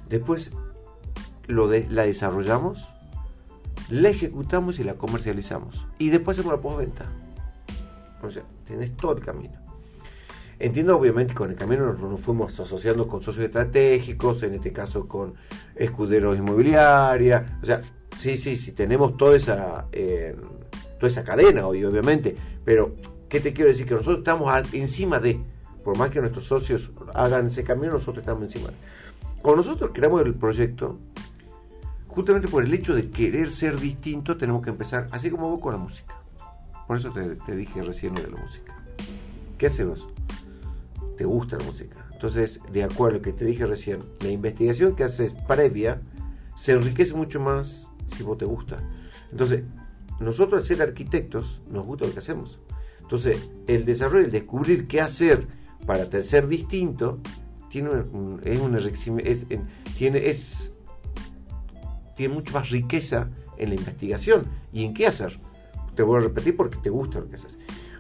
después 0.08 0.52
lo 1.46 1.66
la 1.66 2.02
desarrollamos, 2.02 2.86
la 3.88 4.08
ejecutamos 4.10 4.78
y 4.78 4.84
la 4.84 4.94
comercializamos. 4.94 5.86
Y 5.98 6.10
después 6.10 6.38
hacemos 6.38 6.56
la 6.56 6.62
postventa. 6.62 7.06
O 8.22 8.30
sea, 8.30 8.42
tenés 8.66 8.96
todo 8.96 9.12
el 9.16 9.24
camino. 9.24 9.54
Entiendo 10.58 10.96
obviamente 10.96 11.34
con 11.34 11.50
el 11.50 11.56
camino 11.56 11.92
nos, 11.92 12.20
fuimos 12.20 12.58
asociando 12.60 13.08
con 13.08 13.22
socios 13.22 13.46
estratégicos, 13.46 14.42
en 14.42 14.54
este 14.54 14.70
caso 14.70 15.08
con 15.08 15.34
escuderos 15.74 16.38
inmobiliaria, 16.38 17.58
o 17.62 17.66
sea, 17.66 17.80
sí, 18.18 18.36
sí, 18.36 18.56
sí, 18.56 18.72
tenemos 18.72 19.16
toda 19.16 19.36
esa, 19.36 19.86
eh, 19.92 20.36
toda 20.98 21.10
esa 21.10 21.24
cadena 21.24 21.66
hoy, 21.66 21.84
obviamente, 21.84 22.36
pero 22.64 22.94
¿qué 23.28 23.40
te 23.40 23.52
quiero 23.52 23.70
decir? 23.70 23.86
Que 23.86 23.94
nosotros 23.94 24.18
estamos 24.18 24.72
encima 24.72 25.18
de, 25.18 25.40
por 25.82 25.98
más 25.98 26.10
que 26.10 26.20
nuestros 26.20 26.44
socios 26.44 26.90
hagan 27.14 27.48
ese 27.48 27.64
camino, 27.64 27.94
nosotros 27.94 28.18
estamos 28.18 28.44
encima 28.44 28.68
de. 28.68 28.76
Cuando 29.42 29.64
nosotros 29.64 29.90
creamos 29.92 30.22
el 30.22 30.34
proyecto, 30.34 30.98
justamente 32.06 32.46
por 32.46 32.62
el 32.62 32.72
hecho 32.72 32.94
de 32.94 33.10
querer 33.10 33.48
ser 33.48 33.80
distinto, 33.80 34.36
tenemos 34.36 34.62
que 34.62 34.70
empezar, 34.70 35.06
así 35.10 35.30
como 35.30 35.50
vos 35.50 35.60
con 35.60 35.72
la 35.72 35.78
música. 35.78 36.14
Por 36.86 36.98
eso 36.98 37.10
te, 37.10 37.36
te 37.36 37.56
dije 37.56 37.82
recién 37.82 38.14
de 38.14 38.22
la 38.28 38.36
música. 38.36 38.76
¿Qué 39.58 39.66
hacemos? 39.66 40.06
Te 41.16 41.24
gusta 41.24 41.58
la 41.58 41.64
música. 41.64 42.06
Entonces, 42.12 42.60
de 42.72 42.84
acuerdo 42.84 43.16
a 43.16 43.18
lo 43.18 43.22
que 43.22 43.32
te 43.32 43.44
dije 43.44 43.66
recién, 43.66 44.04
la 44.20 44.30
investigación 44.30 44.94
que 44.94 45.04
haces 45.04 45.34
previa 45.46 46.00
se 46.56 46.72
enriquece 46.72 47.14
mucho 47.14 47.40
más 47.40 47.86
si 48.06 48.22
vos 48.22 48.38
te 48.38 48.44
gusta. 48.44 48.76
Entonces, 49.30 49.64
nosotros 50.20 50.62
al 50.62 50.66
ser 50.66 50.82
arquitectos 50.82 51.60
nos 51.68 51.84
gusta 51.84 52.06
lo 52.06 52.12
que 52.12 52.20
hacemos. 52.20 52.60
Entonces, 53.00 53.50
el 53.66 53.84
desarrollo, 53.84 54.26
el 54.26 54.30
descubrir 54.30 54.86
qué 54.86 55.00
hacer 55.00 55.46
para 55.84 56.08
ser 56.22 56.46
distinto, 56.46 57.20
tiene 57.68 57.90
un, 57.90 58.40
es 58.44 58.60
una 58.60 58.78
es, 58.78 59.46
tiene, 59.96 60.38
tiene 62.16 62.34
mucha 62.34 62.52
más 62.52 62.70
riqueza 62.70 63.30
en 63.58 63.70
la 63.70 63.74
investigación 63.74 64.44
y 64.72 64.84
en 64.84 64.94
qué 64.94 65.06
hacer. 65.06 65.38
Te 65.94 66.02
voy 66.02 66.18
a 66.18 66.20
repetir 66.20 66.56
porque 66.56 66.78
te 66.78 66.90
gusta 66.90 67.18
lo 67.18 67.28
que 67.28 67.36
haces. 67.36 67.54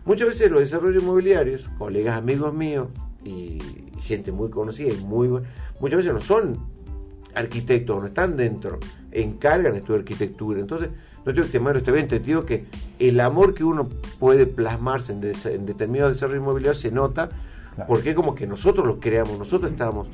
Muchas 0.04 0.28
veces 0.28 0.50
los 0.50 0.60
desarrollos 0.60 1.02
inmobiliarios, 1.02 1.64
colegas 1.78 2.18
amigos 2.18 2.52
míos, 2.52 2.88
y 3.24 3.58
gente 4.02 4.32
muy 4.32 4.50
conocida 4.50 4.92
y 4.92 4.96
muy 5.04 5.28
muchas 5.80 5.98
veces 5.98 6.12
no 6.12 6.20
son 6.20 6.58
arquitectos, 7.34 8.00
no 8.00 8.06
están 8.06 8.36
dentro, 8.36 8.78
encargan 9.10 9.76
estudiar 9.76 10.00
arquitectura. 10.00 10.60
Entonces, 10.60 10.90
no 11.24 11.32
tengo 11.32 11.46
que 11.46 11.52
temer, 11.52 11.76
estoy 11.76 11.94
bien 11.94 12.04
entendido 12.04 12.44
que 12.44 12.66
el 12.98 13.20
amor 13.20 13.54
que 13.54 13.64
uno 13.64 13.88
puede 14.18 14.46
plasmarse 14.46 15.12
en, 15.12 15.22
en 15.24 15.66
determinado 15.66 16.10
desarrollo 16.10 16.40
inmobiliario 16.40 16.78
se 16.78 16.90
nota, 16.90 17.30
porque 17.86 18.14
como 18.14 18.34
que 18.34 18.46
nosotros 18.46 18.86
lo 18.86 19.00
creamos, 19.00 19.38
nosotros 19.38 19.70
estamos, 19.70 20.08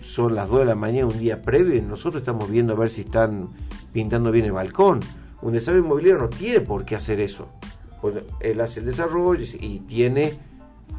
son 0.00 0.34
las 0.34 0.48
2 0.48 0.60
de 0.60 0.64
la 0.64 0.74
mañana 0.74 1.08
un 1.08 1.18
día 1.18 1.42
previo 1.42 1.74
y 1.74 1.82
nosotros 1.82 2.22
estamos 2.22 2.50
viendo 2.50 2.72
a 2.72 2.76
ver 2.76 2.88
si 2.88 3.02
están 3.02 3.50
pintando 3.92 4.30
bien 4.30 4.46
el 4.46 4.52
balcón. 4.52 5.00
Un 5.42 5.52
desarrollo 5.52 5.84
inmobiliario 5.84 6.22
no 6.22 6.28
tiene 6.30 6.60
por 6.60 6.84
qué 6.84 6.96
hacer 6.96 7.20
eso. 7.20 7.48
Él 8.40 8.60
hace 8.60 8.80
el 8.80 8.86
desarrollo 8.86 9.44
y 9.60 9.80
tiene 9.80 10.34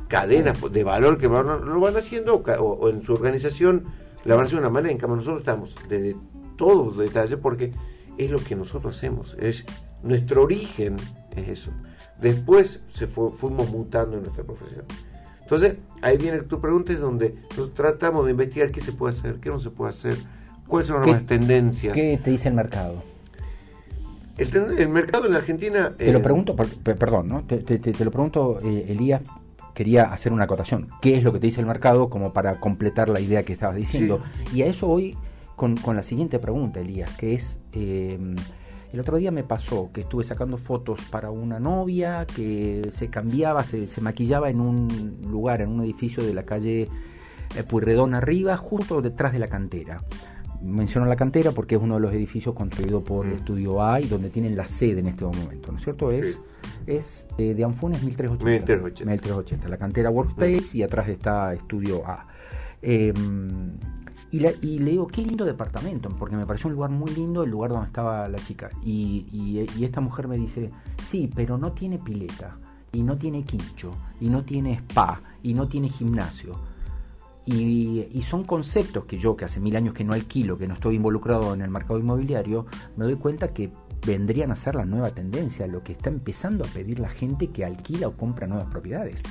cadenas 0.08 0.60
de 0.72 0.84
valor 0.84 1.18
que 1.18 1.28
lo 1.28 1.80
van 1.80 1.98
haciendo 1.98 2.36
o, 2.36 2.90
en 2.90 3.04
su 3.04 3.14
organización 3.14 3.84
la 4.24 4.36
van 4.36 4.44
a 4.44 4.46
hacer 4.46 4.56
de 4.56 4.62
una 4.62 4.70
manera. 4.70 4.92
En 4.92 4.98
cambio, 4.98 5.18
nosotros 5.18 5.40
estamos 5.40 5.76
desde 5.88 6.16
todos 6.58 6.98
los 6.98 6.98
detalles 6.98 7.40
porque 7.42 7.72
es 8.18 8.32
lo 8.32 8.40
que 8.40 8.56
nosotros 8.56 8.96
hacemos. 8.96 9.36
Es 9.40 9.64
nuestro 10.04 10.44
origen 10.44 10.98
es 11.36 11.48
eso. 11.48 11.72
Después 12.22 12.82
se 12.94 13.08
fuimos 13.08 13.70
mutando 13.70 14.18
en 14.18 14.24
nuestra 14.24 14.44
profesión. 14.44 14.86
Entonces, 15.42 15.76
ahí 16.02 16.18
viene 16.18 16.42
tu 16.42 16.60
pregunta, 16.60 16.92
es 16.92 17.00
donde 17.00 17.36
nosotros 17.50 17.74
tratamos 17.74 18.26
de 18.26 18.32
investigar 18.32 18.72
qué 18.72 18.82
se 18.82 18.92
puede 18.92 19.16
hacer, 19.16 19.40
qué 19.40 19.50
no 19.50 19.60
se 19.60 19.70
puede 19.70 19.92
hacer, 19.92 20.16
cuáles 20.68 20.88
son 20.90 21.06
las 21.10 21.26
tendencias. 21.26 21.94
¿Qué 21.94 22.20
te 22.22 22.32
dice 22.32 22.50
el 22.50 22.56
mercado? 22.56 23.02
El, 24.38 24.90
mercado 24.90 25.26
en 25.26 25.32
la 25.32 25.40
Argentina... 25.40 25.94
Te 25.98 26.12
lo 26.12 26.20
eh, 26.20 26.22
pregunto, 26.22 26.56
perdón, 26.56 27.28
¿no? 27.28 27.44
Te, 27.46 27.60
te, 27.60 28.06
lo 28.06 28.12
pregunto, 28.12 28.60
eh, 28.64 28.86
Elías, 28.90 29.22
quería 29.74 30.12
hacer 30.14 30.32
una 30.32 30.44
acotación. 30.44 30.90
¿Qué 31.02 31.18
es 31.18 31.24
lo 31.24 31.34
que 31.34 31.40
te 31.40 31.48
dice 31.48 31.60
el 31.60 31.66
mercado 31.66 32.10
como 32.10 32.34
para 32.34 32.60
completar 32.60 33.10
la 33.10 33.20
idea 33.20 33.44
que 33.44 33.54
estabas 33.54 33.76
diciendo? 33.76 34.22
Y 34.54 34.62
a 34.62 34.68
eso 34.68 34.88
voy 34.88 35.18
con, 35.56 35.76
la 35.88 36.04
siguiente 36.04 36.40
pregunta, 36.40 36.80
Elías, 36.80 37.16
que 37.18 37.34
es... 37.34 37.58
Eh, 37.74 38.20
el 38.94 39.02
otro 39.02 39.18
día 39.18 39.32
me 39.32 39.44
pasó 39.44 39.90
que 39.92 40.00
estuve 40.00 40.24
sacando 40.24 40.58
fotos 40.58 41.02
para 41.12 41.30
una 41.30 41.60
novia 41.60 42.26
que 42.26 42.88
se 42.94 43.10
cambiaba, 43.10 43.64
se, 43.64 43.86
se 43.86 44.00
maquillaba 44.00 44.50
en 44.50 44.62
un 44.62 45.20
lugar, 45.30 45.62
en 45.62 45.70
un 45.70 45.84
edificio 45.84 46.24
de 46.24 46.34
la 46.34 46.44
calle 46.44 46.88
Purredón 47.68 48.14
arriba, 48.14 48.56
justo 48.56 49.02
detrás 49.02 49.34
de 49.34 49.40
la 49.40 49.48
cantera 49.48 50.02
menciono 50.62 51.06
la 51.06 51.16
cantera 51.16 51.52
porque 51.52 51.76
es 51.76 51.82
uno 51.82 51.96
de 51.96 52.02
los 52.02 52.14
edificios 52.14 52.56
construidos 52.56 53.04
por 53.04 53.26
el 53.26 53.34
mm. 53.34 53.36
Estudio 53.38 53.84
A 53.84 54.02
y 54.02 54.08
donde 54.08 54.30
tienen 54.30 54.56
la 54.56 54.68
sede 54.68 55.00
en 55.00 55.08
este 55.08 55.26
momento, 55.26 55.72
¿no 55.72 55.78
es 55.78 55.84
cierto? 55.84 56.12
Es, 56.12 56.42
es 56.86 57.26
eh, 57.38 57.54
de 57.54 57.64
Anfunes 57.64 58.04
1380, 58.04 58.76
1380. 59.06 59.70
la 59.70 59.78
cantera 59.78 60.10
Workspace 60.10 60.78
y 60.78 60.84
atrás 60.84 61.10
está 61.10 61.54
Estudio 61.54 62.06
A. 62.08 62.28
Em, 62.82 63.78
y, 64.30 64.40
le 64.40 64.92
digo, 64.92 65.08
qué 65.08 65.22
lindo 65.22 65.46
departamento, 65.46 66.10
porque 66.10 66.36
me 66.36 66.46
pareció 66.46 66.68
un 66.68 66.74
lugar 66.74 66.90
muy 66.90 67.10
lindo, 67.12 67.44
el 67.44 67.50
lugar 67.50 67.72
donde 67.72 67.88
estaba 67.88 68.28
la 68.28 68.38
chica. 68.40 68.70
Y, 68.84 69.66
y 69.78 69.84
esta 69.86 70.02
mujer 70.02 70.28
me 70.28 70.38
dice, 70.38 70.70
sí, 71.02 71.30
pero 71.34 71.58
no 71.58 71.72
tiene 71.72 71.98
pileta, 71.98 72.58
y 72.92 73.04
no 73.04 73.18
tiene 73.18 73.44
quincho, 73.44 73.92
y 74.20 74.30
no 74.30 74.44
tiene 74.44 74.74
spa, 74.74 75.22
y 75.44 75.54
no 75.54 75.70
tiene 75.70 75.88
gimnasio 75.88 76.56
y, 77.48 78.22
son 78.24 78.44
conceptos 78.44 79.06
que 79.06 79.18
yo, 79.18 79.38
que 79.38 79.46
hace 79.46 79.60
mil 79.60 79.76
años 79.76 79.94
que 79.94 80.04
no 80.04 80.14
alquilo, 80.14 80.58
que 80.58 80.68
no 80.68 80.74
estoy 80.74 80.96
involucrado 80.96 81.54
en 81.54 81.62
el 81.62 81.70
mercado 81.70 81.98
inmobiliario, 81.98 82.66
me 82.98 83.06
doy 83.06 83.16
cuenta 83.16 83.54
que 83.54 83.72
vendrían 84.06 84.52
a 84.52 84.56
ser 84.56 84.76
la 84.76 84.86
nueva 84.86 85.12
tendencia, 85.12 85.66
lo 85.66 85.82
que 85.82 85.94
está 85.94 86.10
empezando 86.10 86.66
a 86.66 86.68
pedir 86.68 87.00
la 87.00 87.10
gente 87.10 87.48
que 87.48 87.64
alquila 87.64 88.10
o 88.10 88.18
compra 88.18 88.48
nuevas 88.48 88.68
propiedades. 88.68 89.22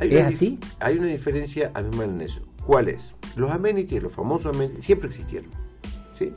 ¿Es 0.00 0.22
así? 0.22 0.58
Hay 0.80 0.98
una 0.98 1.06
diferencia 1.06 1.70
a 1.74 1.82
mí 1.82 1.96
en 2.02 2.20
eso. 2.20 2.42
¿Cuál 2.66 2.88
es? 2.88 3.14
Los 3.36 3.52
amenities, 3.52 4.02
los 4.02 4.12
famosos 4.12 4.54
amenities, 4.54 4.84
siempre 4.84 5.08
existieron. 5.08 5.50
¿sí? 6.18 6.32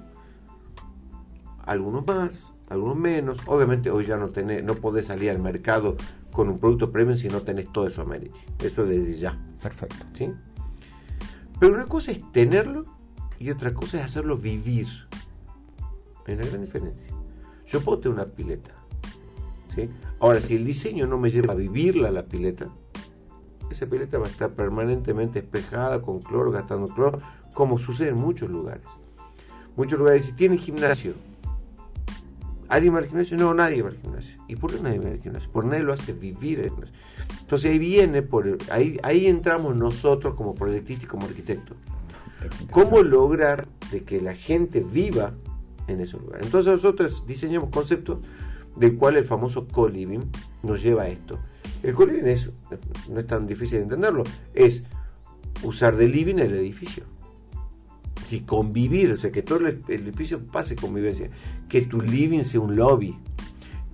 Algunos 1.66 2.06
más, 2.06 2.46
algunos 2.70 2.96
menos. 2.96 3.40
Obviamente 3.48 3.90
hoy 3.90 4.06
ya 4.06 4.18
no 4.18 4.30
tenés, 4.30 4.64
no 4.64 4.76
podés 4.76 5.08
salir 5.08 5.32
al 5.32 5.40
mercado 5.40 5.96
con 6.32 6.50
un 6.50 6.60
producto 6.60 6.92
premium 6.92 7.18
si 7.18 7.28
no 7.28 7.42
tenés 7.42 7.72
todo 7.74 7.88
eso 7.88 8.04
amenities. 8.04 8.44
Eso 8.64 8.86
desde 8.86 9.18
ya. 9.18 9.40
Perfecto. 9.62 10.06
¿sí? 10.14 10.32
Pero 11.60 11.74
una 11.74 11.86
cosa 11.86 12.12
es 12.12 12.32
tenerlo 12.32 12.86
y 13.40 13.50
otra 13.52 13.74
cosa 13.74 14.00
es 14.00 14.06
hacerlo 14.06 14.38
vivir. 14.38 14.88
Hay 16.26 16.36
una 16.36 16.46
gran 16.46 16.62
diferencia. 16.62 17.08
Yo 17.68 17.82
puedo 17.82 18.00
tener 18.00 18.16
una 18.16 18.26
pileta. 18.26 18.72
¿sí? 19.76 19.90
Ahora, 20.20 20.40
si 20.40 20.56
el 20.56 20.66
diseño 20.66 21.08
no 21.08 21.18
me 21.18 21.32
lleva 21.32 21.54
a 21.54 21.56
vivirla 21.56 22.12
la 22.12 22.24
pileta, 22.24 22.70
esa 23.70 23.86
pileta 23.86 24.18
va 24.18 24.26
a 24.26 24.30
estar 24.30 24.52
permanentemente 24.52 25.40
espejada 25.40 26.02
con 26.02 26.20
cloro, 26.20 26.52
gastando 26.52 26.94
cloro, 26.94 27.22
como 27.54 27.78
sucede 27.78 28.10
en 28.10 28.16
muchos 28.16 28.50
lugares. 28.50 28.84
Muchos 29.76 30.00
lugares, 30.00 30.26
si 30.26 30.34
tienen 30.34 30.58
gimnasio, 30.58 31.14
¿alguien 32.70 32.96
va 32.96 33.00
al 33.00 33.08
gimnasio? 33.08 33.38
No, 33.38 33.54
nadie 33.54 33.82
va 33.82 33.90
al 33.90 33.98
gimnasio. 33.98 34.36
¿Y 34.48 34.56
por 34.56 34.74
qué 34.74 34.82
nadie 34.82 35.00
va 35.00 35.10
al 35.10 35.22
gimnasio? 35.22 35.52
Por 35.52 35.66
nadie 35.66 35.84
lo 35.84 35.94
hace 35.94 36.14
vivir 36.14 36.60
el 36.60 36.70
gimnasio. 36.70 36.96
Entonces 37.42 37.72
ahí 37.72 37.80
viene, 37.80 38.22
por, 38.22 38.58
ahí, 38.70 39.00
ahí 39.04 39.28
entramos 39.28 39.76
nosotros 39.76 40.36
como 40.36 40.54
proyectistas 40.54 41.06
y 41.06 41.08
como 41.08 41.26
arquitectos. 41.26 41.78
¿Cómo 42.72 43.02
lograr 43.02 43.68
de 43.92 44.04
que 44.04 44.22
la 44.22 44.36
gente 44.36 44.82
viva 44.82 45.34
en 45.88 46.02
esos 46.02 46.22
lugares? 46.22 46.46
Entonces 46.46 46.74
nosotros 46.74 47.24
diseñamos 47.26 47.70
conceptos 47.70 48.20
del 48.76 48.98
cual 48.98 49.18
el 49.18 49.24
famoso 49.24 49.68
co-living 49.68 50.22
nos 50.64 50.84
lleva 50.84 51.04
a 51.04 51.08
esto. 51.10 51.40
El 51.84 51.96
co-living 51.96 52.28
es, 52.28 52.50
no 53.10 53.20
es 53.20 53.28
tan 53.28 53.48
difícil 53.48 53.80
de 53.80 53.84
entenderlo, 53.84 54.24
es 54.54 54.84
usar 55.64 55.96
de 55.96 56.08
living 56.08 56.36
el 56.36 56.54
edificio. 56.54 57.04
Y 58.30 58.42
convivir, 58.42 59.12
o 59.14 59.18
sea, 59.18 59.32
que 59.32 59.42
todo 59.42 59.60
el, 59.68 59.84
edificio 59.88 60.46
pase 60.46 60.76
convivencia, 60.76 61.30
que 61.70 61.82
tu 61.82 62.02
living 62.02 62.44
sea 62.44 62.60
un 62.60 62.76
lobby, 62.76 63.18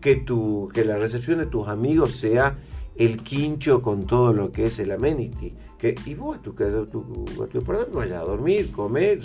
que, 0.02 0.16
tu, 0.16 0.70
que 0.74 0.84
la 0.84 0.98
recepción 0.98 1.40
de 1.40 1.46
tus 1.46 1.68
amigos 1.68 2.16
sea 2.16 2.56
el 2.96 3.24
quincho 3.24 3.82
con 3.82 4.06
todo 4.06 4.34
lo 4.34 4.52
que 4.52 4.66
es 4.66 4.80
el 4.80 4.92
amenity. 4.92 5.54
Que, 5.78 5.96
y 6.06 6.14
vos 6.14 6.38
a 6.38 6.42
tu, 6.42 6.52
a 6.52 6.86
tu, 6.88 7.74
a 7.74 7.86
vayas 7.94 8.22
a 8.22 8.26
dormir, 8.26 8.72
comer 8.72 9.22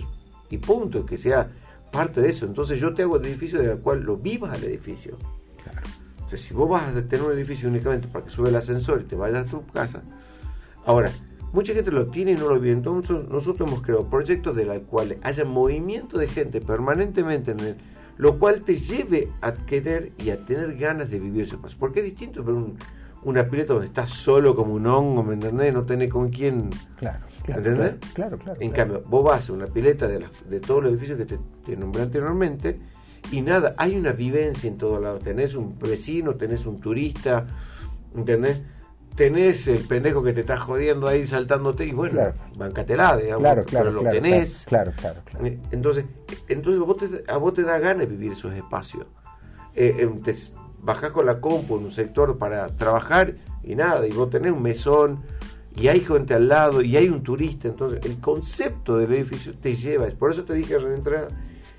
y 0.51 0.59
punto, 0.59 1.05
que 1.07 1.17
sea 1.17 1.51
parte 1.93 2.21
de 2.21 2.31
eso. 2.31 2.47
Entonces 2.47 2.81
yo 2.81 2.95
te 2.95 3.03
hago 3.03 3.17
el 3.17 3.27
edificio 3.27 3.61
del 3.61 3.79
cual 3.79 4.03
lo 4.03 4.17
vivas 4.17 4.57
al 4.57 4.65
edificio. 4.65 5.17
Claro. 5.63 5.87
Entonces 6.17 6.43
si 6.43 6.55
vos 6.55 6.69
vas 6.69 6.95
a 6.95 7.03
tener 7.03 7.25
un 7.25 7.33
edificio 7.33 7.69
únicamente 7.69 8.09
para 8.09 8.25
que 8.25 8.31
sube 8.31 8.49
el 8.49 8.57
ascensor 8.57 9.01
y 9.01 9.05
te 9.05 9.17
vayas 9.17 9.49
a 9.49 9.51
tu 9.51 9.67
casa. 9.67 10.03
Ahora, 10.85 11.11
mucha 11.53 11.75
gente 11.75 11.91
lo 11.91 12.07
tiene 12.07 12.33
y 12.33 12.35
no 12.35 12.49
lo 12.49 12.59
vive. 12.59 12.73
Entonces 12.73 13.29
nosotros 13.29 13.69
hemos 13.69 13.83
creado 13.83 14.09
proyectos 14.09 14.57
de 14.57 14.65
los 14.65 14.79
cuales 14.89 15.19
haya 15.23 15.45
movimiento 15.45 16.19
de 16.19 16.29
gente 16.29 16.61
permanentemente 16.61 17.53
en 17.53 17.61
el 17.61 17.77
lo 18.19 18.39
cual 18.39 18.63
te 18.63 18.77
lleve 18.77 19.31
a 19.41 19.55
querer 19.55 20.13
y 20.19 20.31
a 20.31 20.45
tener 20.45 20.77
ganas 20.77 21.09
de 21.11 21.19
vivir 21.21 21.45
ese 21.45 21.57
paso. 21.57 21.77
Porque 21.79 22.01
es 22.01 22.07
distinto 22.07 22.43
ver 22.43 22.57
un, 22.57 22.77
una 23.25 23.49
pileta 23.49 23.73
donde 23.73 23.89
estás 23.89 24.11
solo 24.11 24.55
como 24.55 24.75
un 24.75 24.87
hongo, 24.87 25.23
¿me 25.23 25.35
entendés? 25.35 25.75
No 25.75 25.85
tenés 25.85 26.11
con 26.11 26.31
quién. 26.31 26.71
Claro, 26.97 27.19
claro. 27.45 27.61
¿Entendés? 27.61 27.95
Claro, 28.15 28.39
claro. 28.39 28.61
En 28.61 28.71
cambio, 28.71 29.03
vos 29.07 29.25
vas 29.25 29.49
a 29.49 29.53
una 29.53 29.67
pileta 29.67 30.07
de, 30.07 30.25
de 30.49 30.61
todos 30.61 30.83
los 30.83 30.93
edificios 30.93 31.19
que 31.19 31.25
te, 31.27 31.39
te, 31.67 31.77
nombré 31.77 32.03
anteriormente 32.03 32.79
y 33.31 33.43
nada, 33.43 33.75
hay 33.77 33.97
una 33.97 34.13
vivencia 34.13 34.69
en 34.69 34.79
todos 34.79 35.03
lados. 35.03 35.23
Tenés 35.23 35.55
un 35.55 35.79
vecino, 35.79 36.35
tenés 36.37 36.65
un 36.67 36.81
turista, 36.81 37.47
¿entendés? 38.15 38.63
Tenés 39.17 39.67
el 39.67 39.81
pendejo 39.81 40.23
que 40.23 40.33
te 40.33 40.43
está 40.43 40.57
jodiendo 40.57 41.09
ahí 41.09 41.27
saltándote 41.27 41.85
y 41.85 41.93
bueno, 41.93 42.15
claro. 42.15 42.35
bancatela, 42.57 43.17
digamos. 43.17 43.43
Claro, 43.43 43.65
claro. 43.65 43.91
Pero 43.91 44.03
lo 44.03 44.11
tenés. 44.11 44.65
Claro, 44.67 44.93
claro, 44.97 45.21
claro. 45.25 45.45
Entonces, 45.73 46.05
entonces 46.47 46.81
vos 46.81 46.99
te, 46.99 47.25
a 47.27 47.37
vos 47.37 47.53
te 47.53 47.63
da 47.63 47.79
ganas 47.81 48.01
de 48.01 48.07
vivir 48.07 48.33
esos 48.33 48.55
espacios. 48.55 49.07
Eh, 49.75 49.97
em, 49.99 50.23
bajás 50.89 51.11
con 51.11 51.27
la 51.27 51.39
compu 51.39 51.77
en 51.77 51.85
un 51.85 51.93
sector 51.93 52.39
para 52.39 52.67
trabajar 52.69 53.35
y 53.63 53.75
nada, 53.75 54.07
y 54.07 54.11
vos 54.11 54.31
tenés 54.31 54.53
un 54.53 54.63
mesón 54.63 55.21
y 55.77 55.89
hay 55.89 56.01
gente 56.01 56.33
al 56.33 56.49
lado 56.49 56.81
y 56.81 56.97
hay 56.97 57.11
un 57.11 57.23
turista, 57.23 57.69
entonces 57.69 58.03
el 58.07 58.19
concepto 58.21 58.97
del 58.97 59.13
edificio 59.13 59.53
te 59.55 59.77
lleva, 59.77 60.07
por 60.19 60.33
eso 60.33 60.45
te 60.45 60.55
dije 60.55 60.79
de 60.79 60.95
entrada 60.95 61.29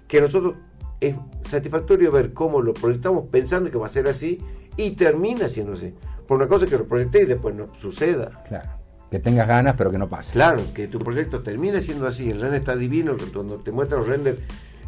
que 0.08 0.22
nosotros 0.22 0.54
es 1.02 1.16
satisfactorio 1.44 2.12
ver 2.12 2.34
cómo 2.34 2.62
lo 2.62 2.72
proyectamos 2.72 3.26
pensando 3.32 3.72
que 3.72 3.80
va 3.80 3.88
a 3.88 3.90
ser 3.90 4.08
así 4.08 4.40
y 4.78 4.92
termina 4.92 5.50
siendo 5.50 5.74
así. 5.74 5.92
Por 6.28 6.38
una 6.38 6.48
cosa 6.48 6.68
que 6.68 6.78
lo 6.78 6.86
proyecté 6.86 7.24
y 7.24 7.26
después 7.26 7.56
no 7.56 7.66
suceda. 7.80 8.44
Claro. 8.48 8.70
Que 9.10 9.18
tengas 9.18 9.48
ganas, 9.48 9.76
pero 9.76 9.90
que 9.90 9.98
no 9.98 10.08
pase. 10.08 10.34
Claro, 10.34 10.62
que 10.76 10.88
tu 10.88 11.00
proyecto 11.00 11.42
termine 11.42 11.82
siendo 11.82 12.06
así. 12.06 12.30
El 12.30 12.40
render 12.40 12.60
está 12.60 12.76
divino, 12.76 13.16
cuando 13.34 13.56
te 13.56 13.72
muestra 13.72 13.98
los 13.98 14.08
renders 14.08 14.40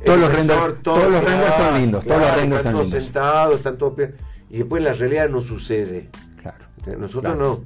todos 0.06 0.20
los 0.20 0.34
renders, 0.34 0.84
todos 0.84 1.12
los 1.12 1.24
renders 1.24 1.56
son 1.56 1.80
lindos, 1.80 2.06
todos 2.06 2.22
los 2.22 2.36
renders 2.36 2.60
están 2.60 2.74
son 2.74 2.84
lindos. 2.84 3.04
sentados, 3.04 3.56
están 3.56 3.78
todos 3.78 3.94
y 4.50 4.58
después 4.58 4.84
la 4.84 4.94
realidad 4.94 5.30
no 5.30 5.42
sucede. 5.42 6.10
Claro. 6.42 6.66
Nosotros 7.00 7.38
no. 7.38 7.62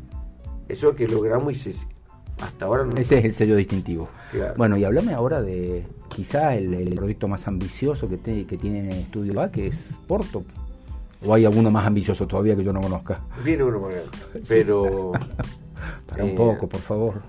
Eso 0.68 0.90
es 0.90 0.96
que 0.96 1.08
logramos 1.08 1.66
y 1.66 1.76
hasta 2.42 2.66
ahora 2.66 2.84
no. 2.84 2.96
Ese 2.98 3.18
es 3.20 3.26
el 3.26 3.34
sello 3.34 3.56
distintivo. 3.56 4.10
Bueno, 4.58 4.78
y 4.78 4.84
hablame 4.84 5.14
ahora 5.14 5.42
de 5.42 5.86
quizá 6.10 6.56
el, 6.56 6.94
proyecto 6.96 7.28
más 7.28 7.48
ambicioso 7.48 8.10
que, 8.10 8.18
que 8.46 8.58
tiene 8.58 8.90
Estudio 9.02 9.42
A, 9.42 9.52
que 9.52 9.68
es 9.68 9.76
Porto. 10.08 10.44
¿O 11.26 11.34
hay 11.34 11.46
alguno 11.46 11.72
más 11.72 11.88
ambicioso 11.88 12.28
todavía 12.28 12.56
que 12.56 12.64
yo 12.64 12.74
no 12.74 12.82
conozca? 12.82 13.20
Viene 13.44 13.64
uno 13.64 13.80
más 13.80 13.96
pero... 14.48 15.12
Para 16.08 16.24
un 16.24 16.36
poco, 16.36 16.68
por 16.68 16.82
favor. 16.82 17.22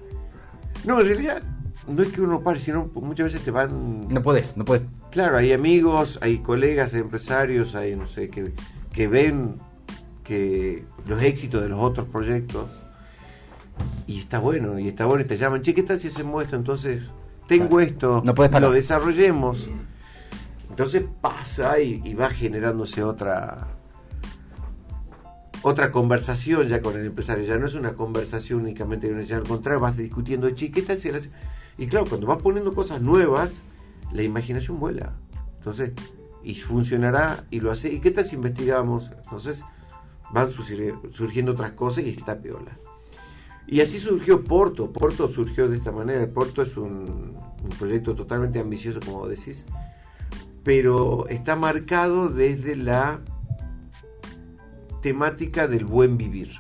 No, 0.85 1.01
en 1.01 1.07
realidad 1.07 1.43
no 1.89 2.03
es 2.03 2.11
que 2.11 2.21
uno 2.21 2.41
pare, 2.41 2.59
sino 2.59 2.91
muchas 2.95 3.33
veces 3.33 3.45
te 3.45 3.51
van... 3.51 4.09
No 4.09 4.23
puedes, 4.23 4.57
no 4.57 4.65
puedes. 4.65 4.87
Claro, 5.11 5.39
hay 5.39 5.53
amigos, 5.53 6.19
hay 6.23 6.39
colegas, 6.39 6.95
hay 6.95 7.01
empresarios, 7.01 7.75
hay, 7.75 7.95
no 7.95 8.09
sé, 8.09 8.29
que, 8.29 8.53
que 8.93 9.09
ven 9.09 9.57
que 10.25 10.85
los 11.07 11.23
éxitos 11.23 11.63
de 11.63 11.69
los 11.69 11.79
otros 11.81 12.09
proyectos 12.09 12.67
y 14.07 14.19
está 14.21 14.39
bueno, 14.39 14.79
y 14.79 14.89
está 14.89 15.07
bueno, 15.07 15.23
y 15.23 15.27
te 15.27 15.37
llaman, 15.37 15.63
che, 15.63 15.75
¿qué 15.75 15.83
tal 15.83 16.01
si 16.01 16.09
hacemos 16.09 16.45
esto? 16.45 16.57
Entonces, 16.57 17.03
tengo 17.47 17.81
esto, 17.81 18.23
no 18.25 18.35
puedes 18.35 18.61
lo 18.61 18.71
desarrollemos. 18.71 19.67
Entonces 20.69 21.05
pasa 21.21 21.81
y, 21.81 22.03
y 22.05 22.15
va 22.15 22.29
generándose 22.31 23.03
otra 23.03 23.69
otra 25.63 25.91
conversación 25.91 26.69
ya 26.69 26.81
con 26.81 26.97
el 26.97 27.07
empresario, 27.07 27.45
ya 27.45 27.57
no 27.59 27.67
es 27.67 27.75
una 27.75 27.95
conversación 27.95 28.61
únicamente 28.61 29.09
el 29.09 29.33
al 29.33 29.43
contrario, 29.43 29.81
vas 29.81 29.97
discutiendo, 29.97 30.49
che, 30.51 30.71
¿qué 30.71 30.83
tal 30.83 31.01
si 31.01 31.11
Y 31.79 31.87
claro, 31.87 32.07
cuando 32.09 32.27
vas 32.27 32.43
poniendo 32.43 32.73
cosas 32.75 33.01
nuevas, 33.01 33.53
la 34.13 34.23
imaginación 34.23 34.81
vuela. 34.81 35.13
Entonces, 35.59 35.93
y 36.43 36.55
funcionará 36.55 37.45
y 37.51 37.61
lo 37.61 37.71
hace. 37.71 37.93
¿Y 37.93 38.01
qué 38.01 38.11
tal 38.11 38.25
si 38.25 38.37
investigamos? 38.37 39.11
Entonces, 39.25 39.63
van 40.33 40.51
surgiendo 40.53 41.53
otras 41.53 41.73
cosas 41.73 42.05
y 42.05 42.11
está 42.11 42.41
piola. 42.41 42.79
Y 43.67 43.81
así 43.81 43.99
surgió 43.99 44.45
Porto. 44.45 44.93
Porto 44.93 45.29
surgió 45.29 45.69
de 45.69 45.77
esta 45.77 45.91
manera. 45.91 46.25
Porto 46.29 46.63
es 46.63 46.77
un, 46.77 47.37
proyecto 47.79 48.15
totalmente 48.15 48.61
ambicioso, 48.61 49.01
como 49.05 49.27
decís, 49.27 49.65
pero 50.63 51.27
está 51.29 51.57
marcado 51.57 52.29
desde 52.29 52.77
la 52.77 53.21
temática 55.03 55.67
del 55.67 55.85
buen 55.85 56.17
vivir. 56.17 56.53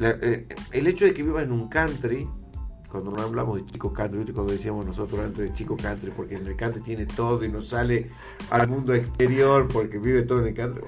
Eh, 0.00 0.46
el 0.70 0.86
hecho 0.86 1.06
de 1.06 1.12
que 1.12 1.24
vivas 1.24 1.42
en 1.42 1.50
un 1.50 1.68
country, 1.68 2.28
cuando 2.90 3.10
no 3.10 3.22
hablamos 3.22 3.56
de 3.56 3.66
chico 3.66 3.92
country, 3.92 4.32
cuando 4.32 4.52
decíamos 4.52 4.86
nosotros 4.86 5.20
antes 5.20 5.48
de 5.48 5.54
chico 5.54 5.76
country, 5.76 6.10
porque 6.10 6.36
en 6.36 6.46
el 6.46 6.56
country 6.56 6.82
tiene 6.82 7.06
todo 7.06 7.44
y 7.44 7.48
no 7.48 7.62
sale 7.62 8.10
al 8.50 8.68
mundo 8.68 8.94
exterior 8.94 9.68
porque 9.68 9.98
vive 9.98 10.22
todo 10.22 10.40
en 10.40 10.48
el 10.48 10.54
country. 10.54 10.82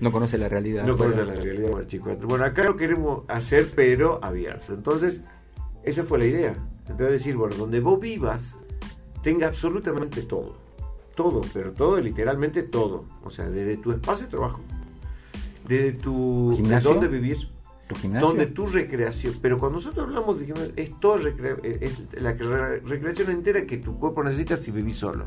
no 0.00 0.12
conoce 0.12 0.38
la 0.38 0.48
realidad. 0.48 0.84
No 0.84 0.96
conoce 0.96 1.24
la 1.24 1.34
realidad 1.34 1.76
del 1.76 1.86
chico 1.86 2.06
country. 2.06 2.26
Bueno, 2.26 2.44
acá 2.44 2.64
lo 2.64 2.76
queremos 2.76 3.24
hacer, 3.28 3.70
pero 3.74 4.18
abierto. 4.22 4.74
Entonces, 4.74 5.20
esa 5.82 6.04
fue 6.04 6.18
la 6.18 6.26
idea. 6.26 6.54
Entonces 6.88 7.12
decir, 7.12 7.36
bueno, 7.36 7.56
donde 7.56 7.80
vos 7.80 7.98
vivas, 7.98 8.42
tenga 9.22 9.48
absolutamente 9.48 10.22
todo 10.22 10.66
todo, 11.16 11.40
pero 11.52 11.72
todo, 11.72 12.00
literalmente 12.00 12.62
todo. 12.62 13.06
O 13.24 13.30
sea, 13.30 13.48
desde 13.48 13.78
tu 13.78 13.90
espacio 13.90 14.26
de 14.26 14.30
trabajo, 14.30 14.60
desde 15.66 15.92
tu 15.92 16.52
¿Gimnasio? 16.54 16.90
dónde 16.90 17.08
vivir, 17.08 17.48
Donde 18.20 18.46
tu 18.46 18.66
recreación. 18.66 19.34
Pero 19.40 19.58
cuando 19.58 19.78
nosotros 19.78 20.06
hablamos 20.06 20.38
de 20.40 20.72
es 20.76 21.00
toda 21.00 21.18
la 21.18 22.34
recreación 22.84 23.30
entera 23.30 23.64
que 23.64 23.78
tu 23.78 23.98
cuerpo 23.98 24.24
necesita 24.24 24.56
si 24.56 24.70
vivís 24.70 24.98
solo. 24.98 25.26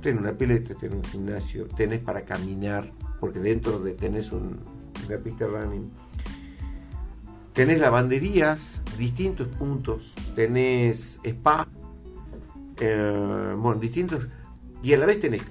Tenés 0.00 0.20
una 0.20 0.32
pileta, 0.32 0.74
tenés 0.74 0.96
un 0.96 1.04
gimnasio, 1.04 1.66
tenés 1.76 2.00
para 2.00 2.22
caminar, 2.22 2.90
porque 3.20 3.38
dentro 3.38 3.78
de 3.78 3.92
tenés 3.92 4.32
un, 4.32 4.58
una 5.08 5.18
pista 5.18 5.46
running. 5.46 5.90
Tenés 7.52 7.80
lavanderías, 7.80 8.60
distintos 8.98 9.48
puntos, 9.48 10.12
tenés 10.34 11.18
spa, 11.22 11.68
eh, 12.80 13.54
bueno, 13.56 13.78
distintos 13.78 14.26
y 14.82 14.94
a 14.94 14.98
la 14.98 15.06
vez 15.06 15.20
tenés 15.20 15.42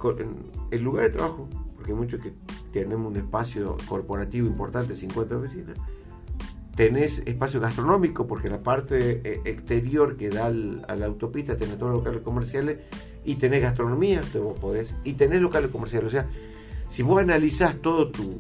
el 0.71 0.81
lugar 0.81 1.05
de 1.05 1.11
trabajo, 1.11 1.47
porque 1.75 1.93
muchos 1.93 2.21
que 2.21 2.33
tenemos 2.73 3.11
un 3.11 3.17
espacio 3.17 3.77
corporativo 3.88 4.47
importante, 4.47 4.95
50 4.95 5.38
oficinas, 5.38 5.77
tenés 6.75 7.19
espacio 7.25 7.59
gastronómico, 7.59 8.27
porque 8.27 8.49
la 8.49 8.61
parte 8.61 9.21
eh, 9.23 9.41
exterior 9.45 10.15
que 10.15 10.29
da 10.29 10.47
a 10.47 10.95
la 10.95 11.05
autopista 11.05 11.57
tenés 11.57 11.77
todos 11.77 11.91
los 11.91 11.99
locales 11.99 12.21
comerciales 12.21 12.81
y 13.25 13.35
tenés 13.35 13.61
gastronomía, 13.61 14.22
vos 14.35 14.59
podés, 14.59 14.93
y 15.03 15.13
tenés 15.13 15.41
locales 15.41 15.72
comerciales. 15.72 16.07
O 16.07 16.11
sea, 16.11 16.27
si 16.89 17.03
vos 17.03 17.22
analizás 17.22 17.75
todo 17.81 18.09
tu, 18.09 18.39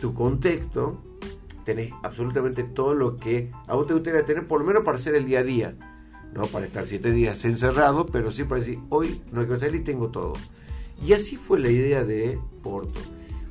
tu 0.00 0.14
contexto, 0.14 1.02
tenés 1.64 1.92
absolutamente 2.02 2.62
todo 2.62 2.94
lo 2.94 3.16
que 3.16 3.50
a 3.66 3.74
vos 3.74 3.86
te 3.86 3.94
gustaría 3.94 4.24
tener, 4.24 4.46
por 4.46 4.60
lo 4.60 4.66
menos 4.66 4.84
para 4.84 4.96
hacer 4.96 5.14
el 5.14 5.26
día 5.26 5.40
a 5.40 5.44
día 5.44 5.74
no 6.34 6.42
para 6.42 6.66
estar 6.66 6.86
siete 6.86 7.10
días 7.10 7.44
encerrado, 7.44 8.06
pero 8.06 8.30
sí 8.30 8.44
para 8.44 8.60
decir, 8.60 8.78
hoy 8.88 9.20
no 9.32 9.40
hay 9.40 9.46
que 9.46 9.58
salir 9.58 9.80
y 9.80 9.84
tengo 9.84 10.10
todo. 10.10 10.34
Y 11.04 11.12
así 11.12 11.36
fue 11.36 11.60
la 11.60 11.70
idea 11.70 12.04
de 12.04 12.38
Porto. 12.62 13.00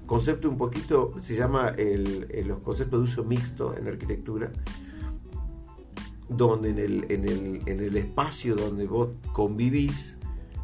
Concepto 0.07 0.49
un 0.49 0.57
poquito, 0.57 1.13
se 1.21 1.35
llama 1.35 1.69
el, 1.77 2.27
los 2.45 2.61
conceptos 2.61 2.99
de 2.99 3.03
uso 3.03 3.23
mixto 3.25 3.77
en 3.77 3.87
arquitectura, 3.87 4.51
donde 6.29 6.69
en 6.69 6.79
el, 6.79 7.05
en 7.11 7.27
el, 7.27 7.61
en 7.65 7.79
el 7.81 7.97
espacio 7.97 8.55
donde 8.55 8.87
vos 8.87 9.09
convivís 9.33 10.15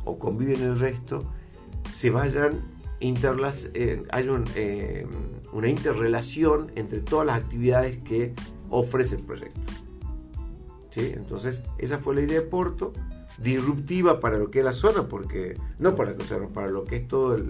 o 0.05 0.17
conviven 0.17 0.61
el 0.63 0.79
resto, 0.79 1.19
se 1.93 2.09
vayan 2.09 2.61
interlas, 3.01 3.69
eh, 3.73 4.03
hay 4.11 4.29
eh, 4.55 5.05
una 5.51 5.67
interrelación 5.67 6.71
entre 6.75 7.01
todas 7.01 7.27
las 7.27 7.43
actividades 7.43 7.97
que 8.03 8.33
ofrece 8.69 9.15
el 9.15 9.23
proyecto. 9.23 9.61
Entonces, 10.95 11.61
esa 11.79 11.97
fue 11.97 12.15
la 12.15 12.21
idea 12.21 12.39
de 12.39 12.45
Porto, 12.45 12.93
disruptiva 13.39 14.19
para 14.19 14.37
lo 14.37 14.51
que 14.51 14.59
es 14.59 14.65
la 14.65 14.73
zona, 14.73 15.07
porque 15.07 15.55
no 15.79 15.95
para, 15.95 16.15
para 16.53 16.69
lo 16.69 16.83
que 16.83 16.97
es 16.97 17.07
todo 17.07 17.35
el 17.35 17.49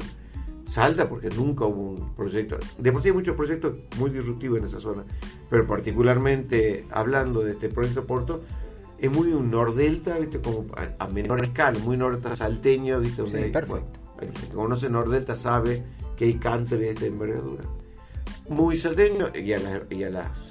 Salta, 0.67 1.07
porque 1.07 1.29
nunca 1.29 1.65
hubo 1.65 1.91
un 1.91 2.15
proyecto. 2.15 2.57
De 2.77 2.91
por 2.91 3.01
sí 3.01 3.09
hay 3.09 3.13
muchos 3.13 3.35
proyectos 3.35 3.75
muy 3.97 4.09
disruptivos 4.09 4.59
en 4.59 4.65
esa 4.65 4.79
zona, 4.79 5.03
pero 5.49 5.67
particularmente 5.67 6.85
hablando 6.91 7.41
de 7.41 7.51
este 7.51 7.69
proyecto 7.69 8.05
Porto, 8.05 8.43
es 8.97 9.11
muy 9.11 9.33
un 9.33 9.51
nordelta, 9.51 10.17
¿viste? 10.17 10.39
Como 10.39 10.65
a, 10.99 11.07
menor 11.07 11.43
escala, 11.43 11.77
muy 11.79 11.97
nordelta 11.97 12.35
salteño, 12.35 12.99
¿viste? 12.99 13.25
Sí, 13.27 13.51
perfecto. 13.51 13.99
el 14.21 14.31
que 14.31 14.47
conoce 14.47 14.89
nordelta 14.89 15.35
sabe 15.35 15.83
que 16.15 16.25
hay 16.25 16.35
country 16.35 16.93
de 16.93 17.07
envergadura. 17.07 17.63
Muy 18.49 18.77
salteño 18.77 19.27
y 19.35 19.53
a, 19.53 19.83
y 19.89 20.03
a 20.03 20.09
las 20.09 20.43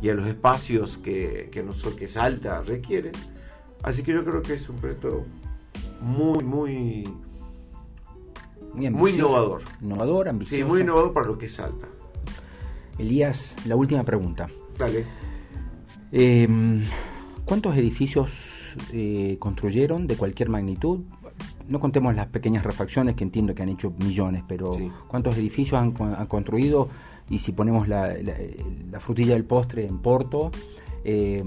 y 0.00 0.08
a 0.08 0.14
los 0.14 0.26
espacios 0.26 0.98
que, 0.98 1.48
que, 1.50 1.64
que 1.96 2.08
Salta 2.08 2.62
requiere. 2.62 3.12
Así 3.82 4.02
que 4.02 4.12
yo 4.12 4.24
creo 4.24 4.42
que 4.42 4.54
es 4.54 4.68
un 4.68 4.76
proyecto 4.76 5.24
muy, 6.00 6.44
muy, 6.44 7.04
muy, 8.78 9.12
innovador. 9.12 9.62
Innovador, 9.82 10.28
ambicioso. 10.28 10.64
Sí, 10.64 10.68
muy 10.68 10.80
innovador 10.80 11.12
para 11.12 11.26
lo 11.26 11.38
que 11.38 11.46
es 11.46 11.54
Salta. 11.54 11.88
Elías, 12.98 13.54
la 13.66 13.76
última 13.76 14.04
pregunta. 14.04 14.48
Dale. 14.78 15.04
Em, 16.12 16.82
¿Cuántos 17.44 17.76
edificios 17.76 18.30
eh, 18.92 19.36
construyeron 19.38 20.06
de 20.06 20.16
cualquier 20.16 20.48
magnitud? 20.48 21.00
No 21.68 21.80
contemos 21.80 22.14
las 22.14 22.26
pequeñas 22.26 22.64
refacciones 22.64 23.14
que 23.14 23.24
entiendo 23.24 23.54
que 23.54 23.62
han 23.62 23.68
hecho 23.68 23.94
millones, 24.02 24.42
pero 24.48 24.72
¿cuántos 25.06 25.36
edificios 25.36 25.80
han, 25.80 25.94
han 26.00 26.26
construido 26.26 26.88
y 27.30 27.38
si 27.38 27.52
ponemos 27.52 27.88
la, 27.88 28.14
frutilla 29.00 29.34
del 29.34 29.44
postre 29.44 29.86
en 29.86 29.98
Porto, 29.98 30.50
eh, 31.04 31.44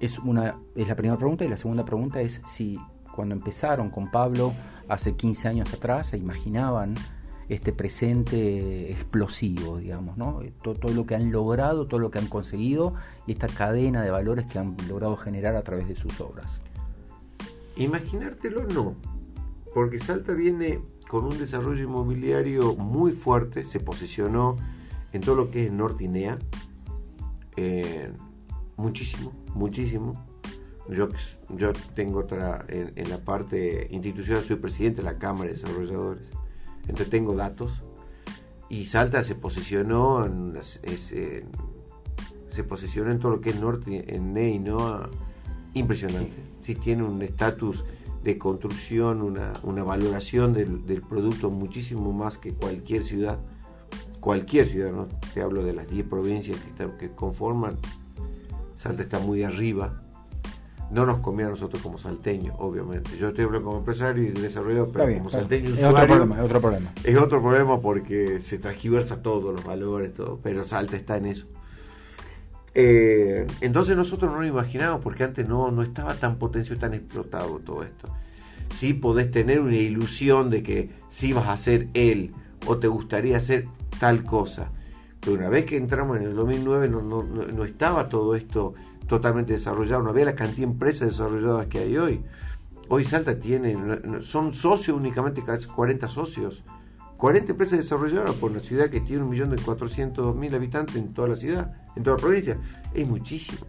es, 0.00 0.18
una, 0.18 0.56
es 0.74 0.88
la 0.88 0.96
primera 0.96 1.16
pregunta 1.16 1.44
y 1.44 1.48
la 1.48 1.56
segunda 1.56 1.84
pregunta 1.84 2.20
es 2.20 2.40
si 2.46 2.78
cuando 3.18 3.34
empezaron 3.34 3.90
con 3.90 4.12
Pablo 4.12 4.54
hace 4.86 5.16
15 5.16 5.48
años 5.48 5.74
atrás 5.74 6.06
se 6.06 6.18
imaginaban 6.18 6.94
este 7.48 7.72
presente 7.72 8.92
explosivo, 8.92 9.78
digamos, 9.78 10.16
¿no? 10.16 10.38
Todo, 10.62 10.92
lo 10.94 11.04
que 11.04 11.16
han 11.16 11.32
logrado, 11.32 11.86
todo 11.86 11.98
lo 11.98 12.12
que 12.12 12.20
han 12.20 12.28
conseguido 12.28 12.94
y 13.26 13.32
esta 13.32 13.48
cadena 13.48 14.02
de 14.02 14.12
valores 14.12 14.46
que 14.46 14.60
han 14.60 14.76
logrado 14.88 15.16
generar 15.16 15.56
a 15.56 15.62
través 15.62 15.88
de 15.88 15.96
sus 15.96 16.20
obras. 16.20 16.60
Imaginártelo 17.74 18.62
no, 18.72 18.94
porque 19.74 19.98
Salta 19.98 20.32
viene 20.32 20.78
con 21.10 21.24
un 21.24 21.36
desarrollo 21.38 21.82
inmobiliario 21.82 22.76
muy 22.76 23.10
fuerte, 23.10 23.64
se 23.64 23.80
posicionó 23.80 24.58
en 25.12 25.22
todo 25.22 25.34
lo 25.34 25.50
que 25.50 25.66
es 25.66 25.72
Nortinea, 25.72 26.38
eh, 27.56 28.12
muchísimo, 28.76 29.32
muchísimo. 29.56 30.27
Yo, 30.90 31.08
yo 31.50 31.72
tengo 31.94 32.20
otra, 32.20 32.64
en, 32.68 33.10
la 33.10 33.18
parte 33.18 33.88
institucional, 33.90 34.42
soy 34.42 34.56
presidente 34.56 35.02
de 35.02 35.04
la 35.04 35.18
Cámara 35.18 35.50
de 35.50 35.56
Desarrolladores, 35.56 36.22
entonces 36.82 37.10
tengo 37.10 37.34
datos, 37.34 37.82
y 38.70 38.86
Salta 38.86 39.22
se 39.22 39.34
posicionó 39.34 40.24
en, 40.24 40.58
se 40.62 41.44
posicionó 42.64 43.10
en 43.10 43.18
todo 43.18 43.32
lo 43.32 43.40
que 43.40 43.50
es 43.50 43.60
Norte, 43.60 44.14
en 44.14 44.32
NEI, 44.32 44.58
¿no? 44.58 45.08
Impresionante. 45.74 46.32
Sí, 46.60 46.74
tiene 46.74 47.02
un 47.02 47.20
estatus 47.22 47.84
de 48.24 48.36
construcción, 48.36 49.22
una, 49.22 49.84
valoración 49.84 50.52
del, 50.52 51.02
producto 51.08 51.50
muchísimo 51.50 52.12
más 52.12 52.38
que 52.38 52.52
cualquier 52.52 53.04
ciudad, 53.04 53.38
cualquier 54.20 54.66
ciudad, 54.66 54.92
¿no? 54.92 55.06
te 55.32 55.40
hablo 55.40 55.62
de 55.62 55.72
las 55.72 55.88
10 55.88 56.06
provincias 56.08 56.58
que, 56.60 56.90
que 56.98 57.14
conforman, 57.14 57.76
Salta 58.76 59.02
está 59.02 59.18
muy 59.18 59.42
arriba, 59.42 60.02
no 60.90 61.04
nos 61.04 61.18
conviene 61.18 61.48
a 61.48 61.50
nosotros 61.52 61.82
como 61.82 61.98
salteños, 61.98 62.54
obviamente. 62.58 63.10
Yo 63.18 63.28
estoy 63.28 63.44
hablando 63.44 63.66
como 63.66 63.78
empresario 63.78 64.24
y 64.24 64.30
desarrollador, 64.30 64.90
pero 64.92 65.14
como 65.18 65.30
salteño 65.30 65.74
es 65.74 65.84
otro 65.84 66.06
problema, 66.06 66.36
es 66.36 66.42
otro 66.42 66.60
problema. 66.60 66.92
Es 67.04 67.16
otro 67.16 67.42
problema 67.42 67.80
porque 67.80 68.40
se 68.40 68.58
transgiversa 68.58 69.22
todo, 69.22 69.52
los 69.52 69.64
valores, 69.64 70.14
todo, 70.14 70.38
pero 70.42 70.64
Salta 70.64 70.96
está 70.96 71.16
en 71.18 71.26
eso. 71.26 71.46
Eh, 72.74 73.46
entonces 73.60 73.96
nosotros 73.96 74.30
no 74.30 74.40
lo 74.40 74.46
imaginamos 74.46 75.00
porque 75.02 75.24
antes 75.24 75.48
no, 75.48 75.70
no 75.70 75.82
estaba 75.82 76.14
tan 76.14 76.38
potenciado, 76.38 76.80
tan 76.80 76.94
explotado 76.94 77.58
todo 77.58 77.82
esto. 77.82 78.08
Sí 78.72 78.94
podés 78.94 79.30
tener 79.30 79.60
una 79.60 79.74
ilusión 79.74 80.48
de 80.50 80.62
que 80.62 80.90
sí 81.10 81.32
vas 81.32 81.48
a 81.48 81.56
ser 81.56 81.88
él 81.94 82.32
o 82.66 82.78
te 82.78 82.88
gustaría 82.88 83.36
hacer 83.36 83.66
tal 83.98 84.24
cosa. 84.24 84.70
Pero 85.20 85.34
una 85.34 85.48
vez 85.48 85.64
que 85.64 85.76
entramos 85.76 86.16
en 86.18 86.24
el 86.24 86.34
2009 86.34 86.88
no, 86.88 87.02
no, 87.02 87.22
no 87.22 87.64
estaba 87.64 88.08
todo 88.08 88.36
esto 88.36 88.74
totalmente 89.08 89.54
desarrollado, 89.54 90.02
no 90.02 90.10
había 90.10 90.26
la 90.26 90.34
cantidad 90.34 90.58
de 90.68 90.72
empresas 90.72 91.08
desarrolladas 91.08 91.66
que 91.66 91.78
hay 91.78 91.96
hoy. 91.96 92.22
Hoy 92.88 93.04
Salta 93.04 93.38
tiene, 93.38 93.76
son 94.22 94.54
socios 94.54 94.96
únicamente 94.96 95.42
casi 95.42 95.66
40 95.66 96.08
socios. 96.08 96.62
40 97.16 97.52
empresas 97.52 97.80
desarrolladas 97.80 98.36
por 98.36 98.52
una 98.52 98.60
ciudad 98.60 98.88
que 98.88 99.00
tiene 99.00 99.24
un 99.24 99.30
millón 99.30 99.50
de 99.50 99.60
400 99.60 100.36
mil 100.36 100.54
habitantes 100.54 100.96
en 100.96 101.12
toda 101.12 101.28
la 101.28 101.36
ciudad, 101.36 101.74
en 101.96 102.04
toda 102.04 102.16
la 102.16 102.22
provincia. 102.22 102.56
Es 102.94 103.06
muchísimo. 103.06 103.66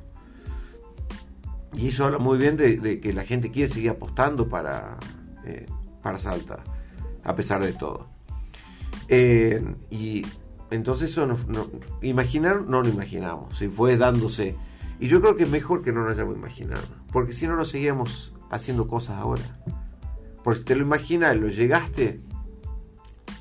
Y 1.74 1.88
eso 1.88 2.06
habla 2.06 2.20
muy 2.20 2.38
bien 2.38 2.58
de, 2.58 3.00
que 3.00 3.14
la 3.14 3.24
gente 3.24 3.52
quiere 3.52 3.74
seguir 3.74 3.92
apostando 3.92 4.48
para, 4.48 4.98
eh, 5.46 5.66
para 6.02 6.20
Salta, 6.20 6.64
a 7.24 7.36
pesar 7.36 7.64
de 7.64 7.74
todo. 7.74 8.08
Eh, 9.08 9.64
y 9.90 10.24
entonces 10.72 11.12
eso 11.12 11.26
no, 11.26 11.38
imaginar 12.02 12.62
no 12.62 12.82
lo 12.82 12.90
imaginamos, 12.90 13.58
se 13.58 13.70
fue 13.70 13.98
dándose. 13.98 14.56
Y 15.00 15.08
yo 15.08 15.22
creo 15.22 15.36
que 15.36 15.44
es 15.44 15.50
mejor 15.50 15.82
que 15.82 15.94
no 15.94 16.04
lo 16.04 16.12
hayamos 16.12 16.36
imaginado, 16.36 16.82
porque 17.12 17.34
si 17.34 17.48
no, 17.48 17.56
no 17.56 17.66
seguíamos 17.66 18.34
haciendo 18.50 18.88
cosas 18.88 19.18
ahora. 19.18 19.44
Porque 20.44 20.60
si 20.60 20.66
te 20.66 20.76
lo 20.76 20.84
imaginas, 20.84 21.38
lo 21.38 21.48
llegaste 21.48 22.22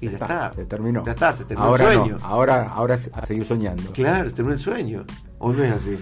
y 0.01 0.09
ya, 0.09 0.12
está, 0.12 0.53
Se 0.53 0.64
terminó. 0.64 1.05
Ya 1.05 1.12
está, 1.12 1.33
se 1.33 1.44
terminó 1.44 1.68
ahora 1.68 1.92
el 1.92 1.99
sueño. 1.99 2.16
ahora, 2.23 2.68
ahora 2.73 2.94
a 3.12 3.27
seguir 3.27 3.44
soñando. 3.44 3.92
Claro, 3.92 4.31
se 4.31 4.37
terminó 4.37 4.55
el 4.55 4.61
sueño. 4.61 5.05
¿O 5.38 5.53
no 5.53 5.64
es 5.64 5.73
así? 5.73 5.99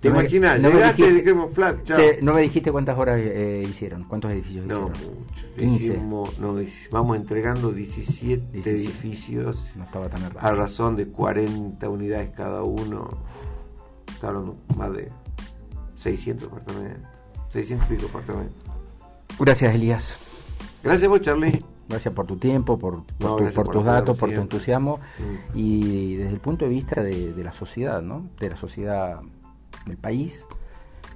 ¿Te 0.00 0.08
imaginas? 0.08 0.60
No 0.60 0.70
Llegaste 0.70 1.06
y 1.06 1.12
dijimos 1.12 1.52
flat, 1.52 1.84
chao. 1.84 1.98
no 2.22 2.34
me 2.34 2.40
dijiste 2.40 2.72
cuántas 2.72 2.98
horas 2.98 3.20
eh, 3.20 3.64
hicieron, 3.64 4.02
cuántos 4.04 4.32
edificios 4.32 4.66
no, 4.66 4.90
hicieron. 4.90 5.14
Muchos. 5.20 5.52
15. 5.56 5.98
no, 6.40 6.56
vamos 6.90 7.16
entregando 7.16 7.70
17, 7.70 8.68
edificios. 8.68 9.56
No 9.76 9.84
estaba 9.84 10.08
tan 10.08 10.24
errado. 10.24 10.40
A 10.46 10.54
razón 10.54 10.96
de 10.96 11.06
40 11.06 11.88
unidades 11.88 12.30
cada 12.36 12.64
uno. 12.64 13.10
Estaban 14.22 14.54
más 14.76 14.92
de 14.92 15.10
600 15.96 16.46
apartamentos. 16.46 17.10
600 17.48 17.90
y 17.90 17.94
pico 17.94 18.08
apartamentos. 18.08 18.56
Gracias, 19.40 19.74
Elías. 19.74 20.16
Gracias 20.84 21.10
vos, 21.10 21.20
Charlie. 21.20 21.64
Gracias 21.88 22.14
por 22.14 22.28
tu 22.28 22.36
tiempo, 22.36 22.78
por, 22.78 23.02
por, 23.18 23.68
tus 23.68 23.84
datos, 23.84 24.16
por 24.16 24.32
tu 24.32 24.40
entusiasmo 24.40 25.00
mm. 25.18 25.58
y 25.58 26.14
desde 26.14 26.34
el 26.34 26.40
punto 26.40 26.66
de 26.66 26.70
vista 26.70 27.02
de, 27.02 27.34
la 27.42 27.52
sociedad, 27.52 28.00
¿no? 28.00 28.28
De 28.38 28.50
la 28.50 28.56
sociedad 28.56 29.22
del 29.86 29.96
país. 29.96 30.46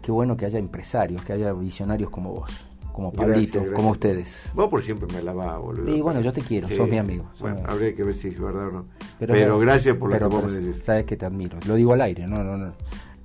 Qué 0.03 0.11
bueno 0.11 0.37
que 0.37 0.47
haya 0.47 0.59
empresarios, 0.59 1.25
que 1.25 1.33
haya 1.33 1.53
visionarios 1.53 2.11
como 2.11 2.33
vos, 2.33 2.67
como 2.97 3.13
Pablito, 3.13 3.63
como 3.75 3.91
ustedes. 3.91 4.51
Vos 4.55 4.71
por 4.71 4.83
siempre 4.83 5.07
me 5.13 5.19
alabás, 5.19 5.61
boludo. 5.61 5.95
Y 5.95 6.01
bueno, 6.01 6.23
yo 6.23 6.33
te 6.33 6.41
quiero, 6.41 6.67
sos 6.67 6.89
mi 6.89 6.97
amigo. 6.97 7.27
Bueno, 7.41 7.61
habría 7.69 7.95
que 7.95 8.03
ver 8.03 8.15
si 8.15 8.29
es 8.29 8.41
verdad 8.41 8.69
o 8.69 8.71
no. 8.71 8.87
Pero, 9.19 9.59
gracias 9.59 9.99
por 9.99 10.11
lo 10.11 10.19
que 10.19 10.25
vos 10.25 10.51
me 10.51 10.61
decís. 10.61 10.83
Sabes 10.83 11.05
que 11.05 11.15
te 11.15 11.27
admiro. 11.27 11.59
Lo 11.67 11.75
digo 11.75 11.93
al 11.93 12.01
aire, 12.01 12.27
no, 12.27 12.43
no, 12.43 12.57
no, 12.57 12.73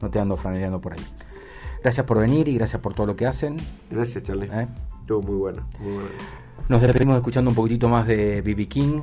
no 0.01 0.09
te 0.09 0.19
ando 0.19 0.35
franeleando 0.35 0.81
por 0.81 0.91
ahí. 0.91 1.05
Gracias 1.81 2.05
por 2.05 2.19
venir 2.19 2.49
y 2.49 2.57
gracias 2.57 2.81
por 2.81 2.93
todo 2.93 3.07
lo 3.07 3.15
que 3.15 3.25
hacen. 3.25 3.55
Gracias, 3.89 4.25
Charlie. 4.25 4.49
¿Eh? 4.51 4.67
Todo 5.07 5.21
muy 5.21 5.37
bueno, 5.37 5.65
muy 5.79 5.93
bueno. 5.93 6.09
Nos 6.67 6.81
despedimos 6.81 7.15
escuchando 7.15 7.49
un 7.49 7.55
poquitito 7.55 7.87
más 7.87 8.05
de 8.05 8.41
B.B. 8.41 8.67
King. 8.67 9.01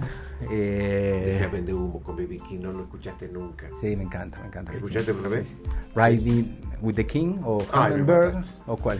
Eh... 0.50 1.48
Deja 1.50 1.76
humo 1.78 2.02
con 2.02 2.14
B.B. 2.14 2.36
King, 2.46 2.60
no 2.60 2.72
lo 2.72 2.82
escuchaste 2.82 3.26
nunca. 3.28 3.70
Sí, 3.80 3.96
me 3.96 4.04
encanta, 4.04 4.38
me 4.40 4.48
encanta. 4.48 4.74
¿Escuchaste 4.74 5.12
una 5.12 5.28
vez? 5.30 5.56
Riding 5.96 6.60
with 6.82 6.94
the 6.94 7.06
King 7.06 7.38
o 7.42 7.64
Hummingbird 7.72 8.44
o 8.66 8.76
cuál? 8.76 8.98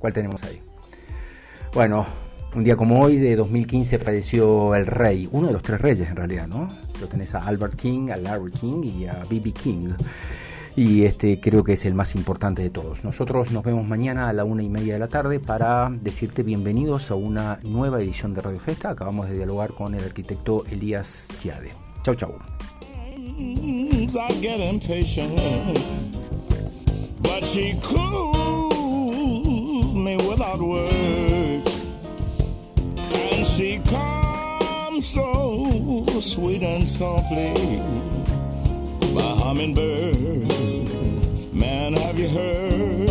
¿Cuál 0.00 0.12
tenemos 0.12 0.42
ahí? 0.42 0.60
Bueno, 1.72 2.04
un 2.54 2.64
día 2.64 2.76
como 2.76 3.00
hoy 3.00 3.16
de 3.16 3.36
2015 3.36 3.98
falleció 4.00 4.74
el 4.74 4.86
rey, 4.86 5.28
uno 5.30 5.46
de 5.46 5.52
los 5.52 5.62
tres 5.62 5.80
reyes 5.80 6.08
en 6.08 6.16
realidad, 6.16 6.48
¿no? 6.48 6.68
Lo 7.00 7.06
tenés 7.06 7.34
a 7.34 7.44
Albert 7.44 7.76
King, 7.76 8.10
a 8.10 8.16
Larry 8.16 8.50
King 8.50 8.82
y 8.82 9.06
a 9.06 9.24
B.B. 9.30 9.52
King 9.52 9.92
y 10.76 11.04
este 11.04 11.40
creo 11.40 11.62
que 11.62 11.74
es 11.74 11.84
el 11.84 11.94
más 11.94 12.14
importante 12.14 12.62
de 12.62 12.70
todos. 12.70 13.04
Nosotros 13.04 13.50
nos 13.52 13.62
vemos 13.62 13.86
mañana 13.86 14.28
a 14.28 14.32
la 14.32 14.44
una 14.44 14.62
y 14.62 14.68
media 14.68 14.94
de 14.94 14.98
la 14.98 15.08
tarde 15.08 15.38
para 15.38 15.90
decirte 15.90 16.42
bienvenidos 16.42 17.10
a 17.10 17.14
una 17.14 17.60
nueva 17.62 18.00
edición 18.00 18.34
de 18.34 18.42
Radio 18.42 18.60
Festa. 18.60 18.90
Acabamos 18.90 19.28
de 19.28 19.36
dialogar 19.36 19.72
con 19.72 19.94
el 19.94 20.02
arquitecto 20.02 20.64
Elías 20.70 21.28
Chiade. 21.40 21.70
Chau, 22.02 22.14
chau. 22.14 22.34
She 33.60 33.78
comes 33.80 35.06
so 35.06 36.06
sweet 36.18 36.62
and 36.62 36.88
softly, 36.88 37.52
my 39.12 39.34
hummingbird. 39.36 40.16
Man, 41.52 41.92
have 41.92 42.18
you 42.18 42.28
heard? 42.30 43.09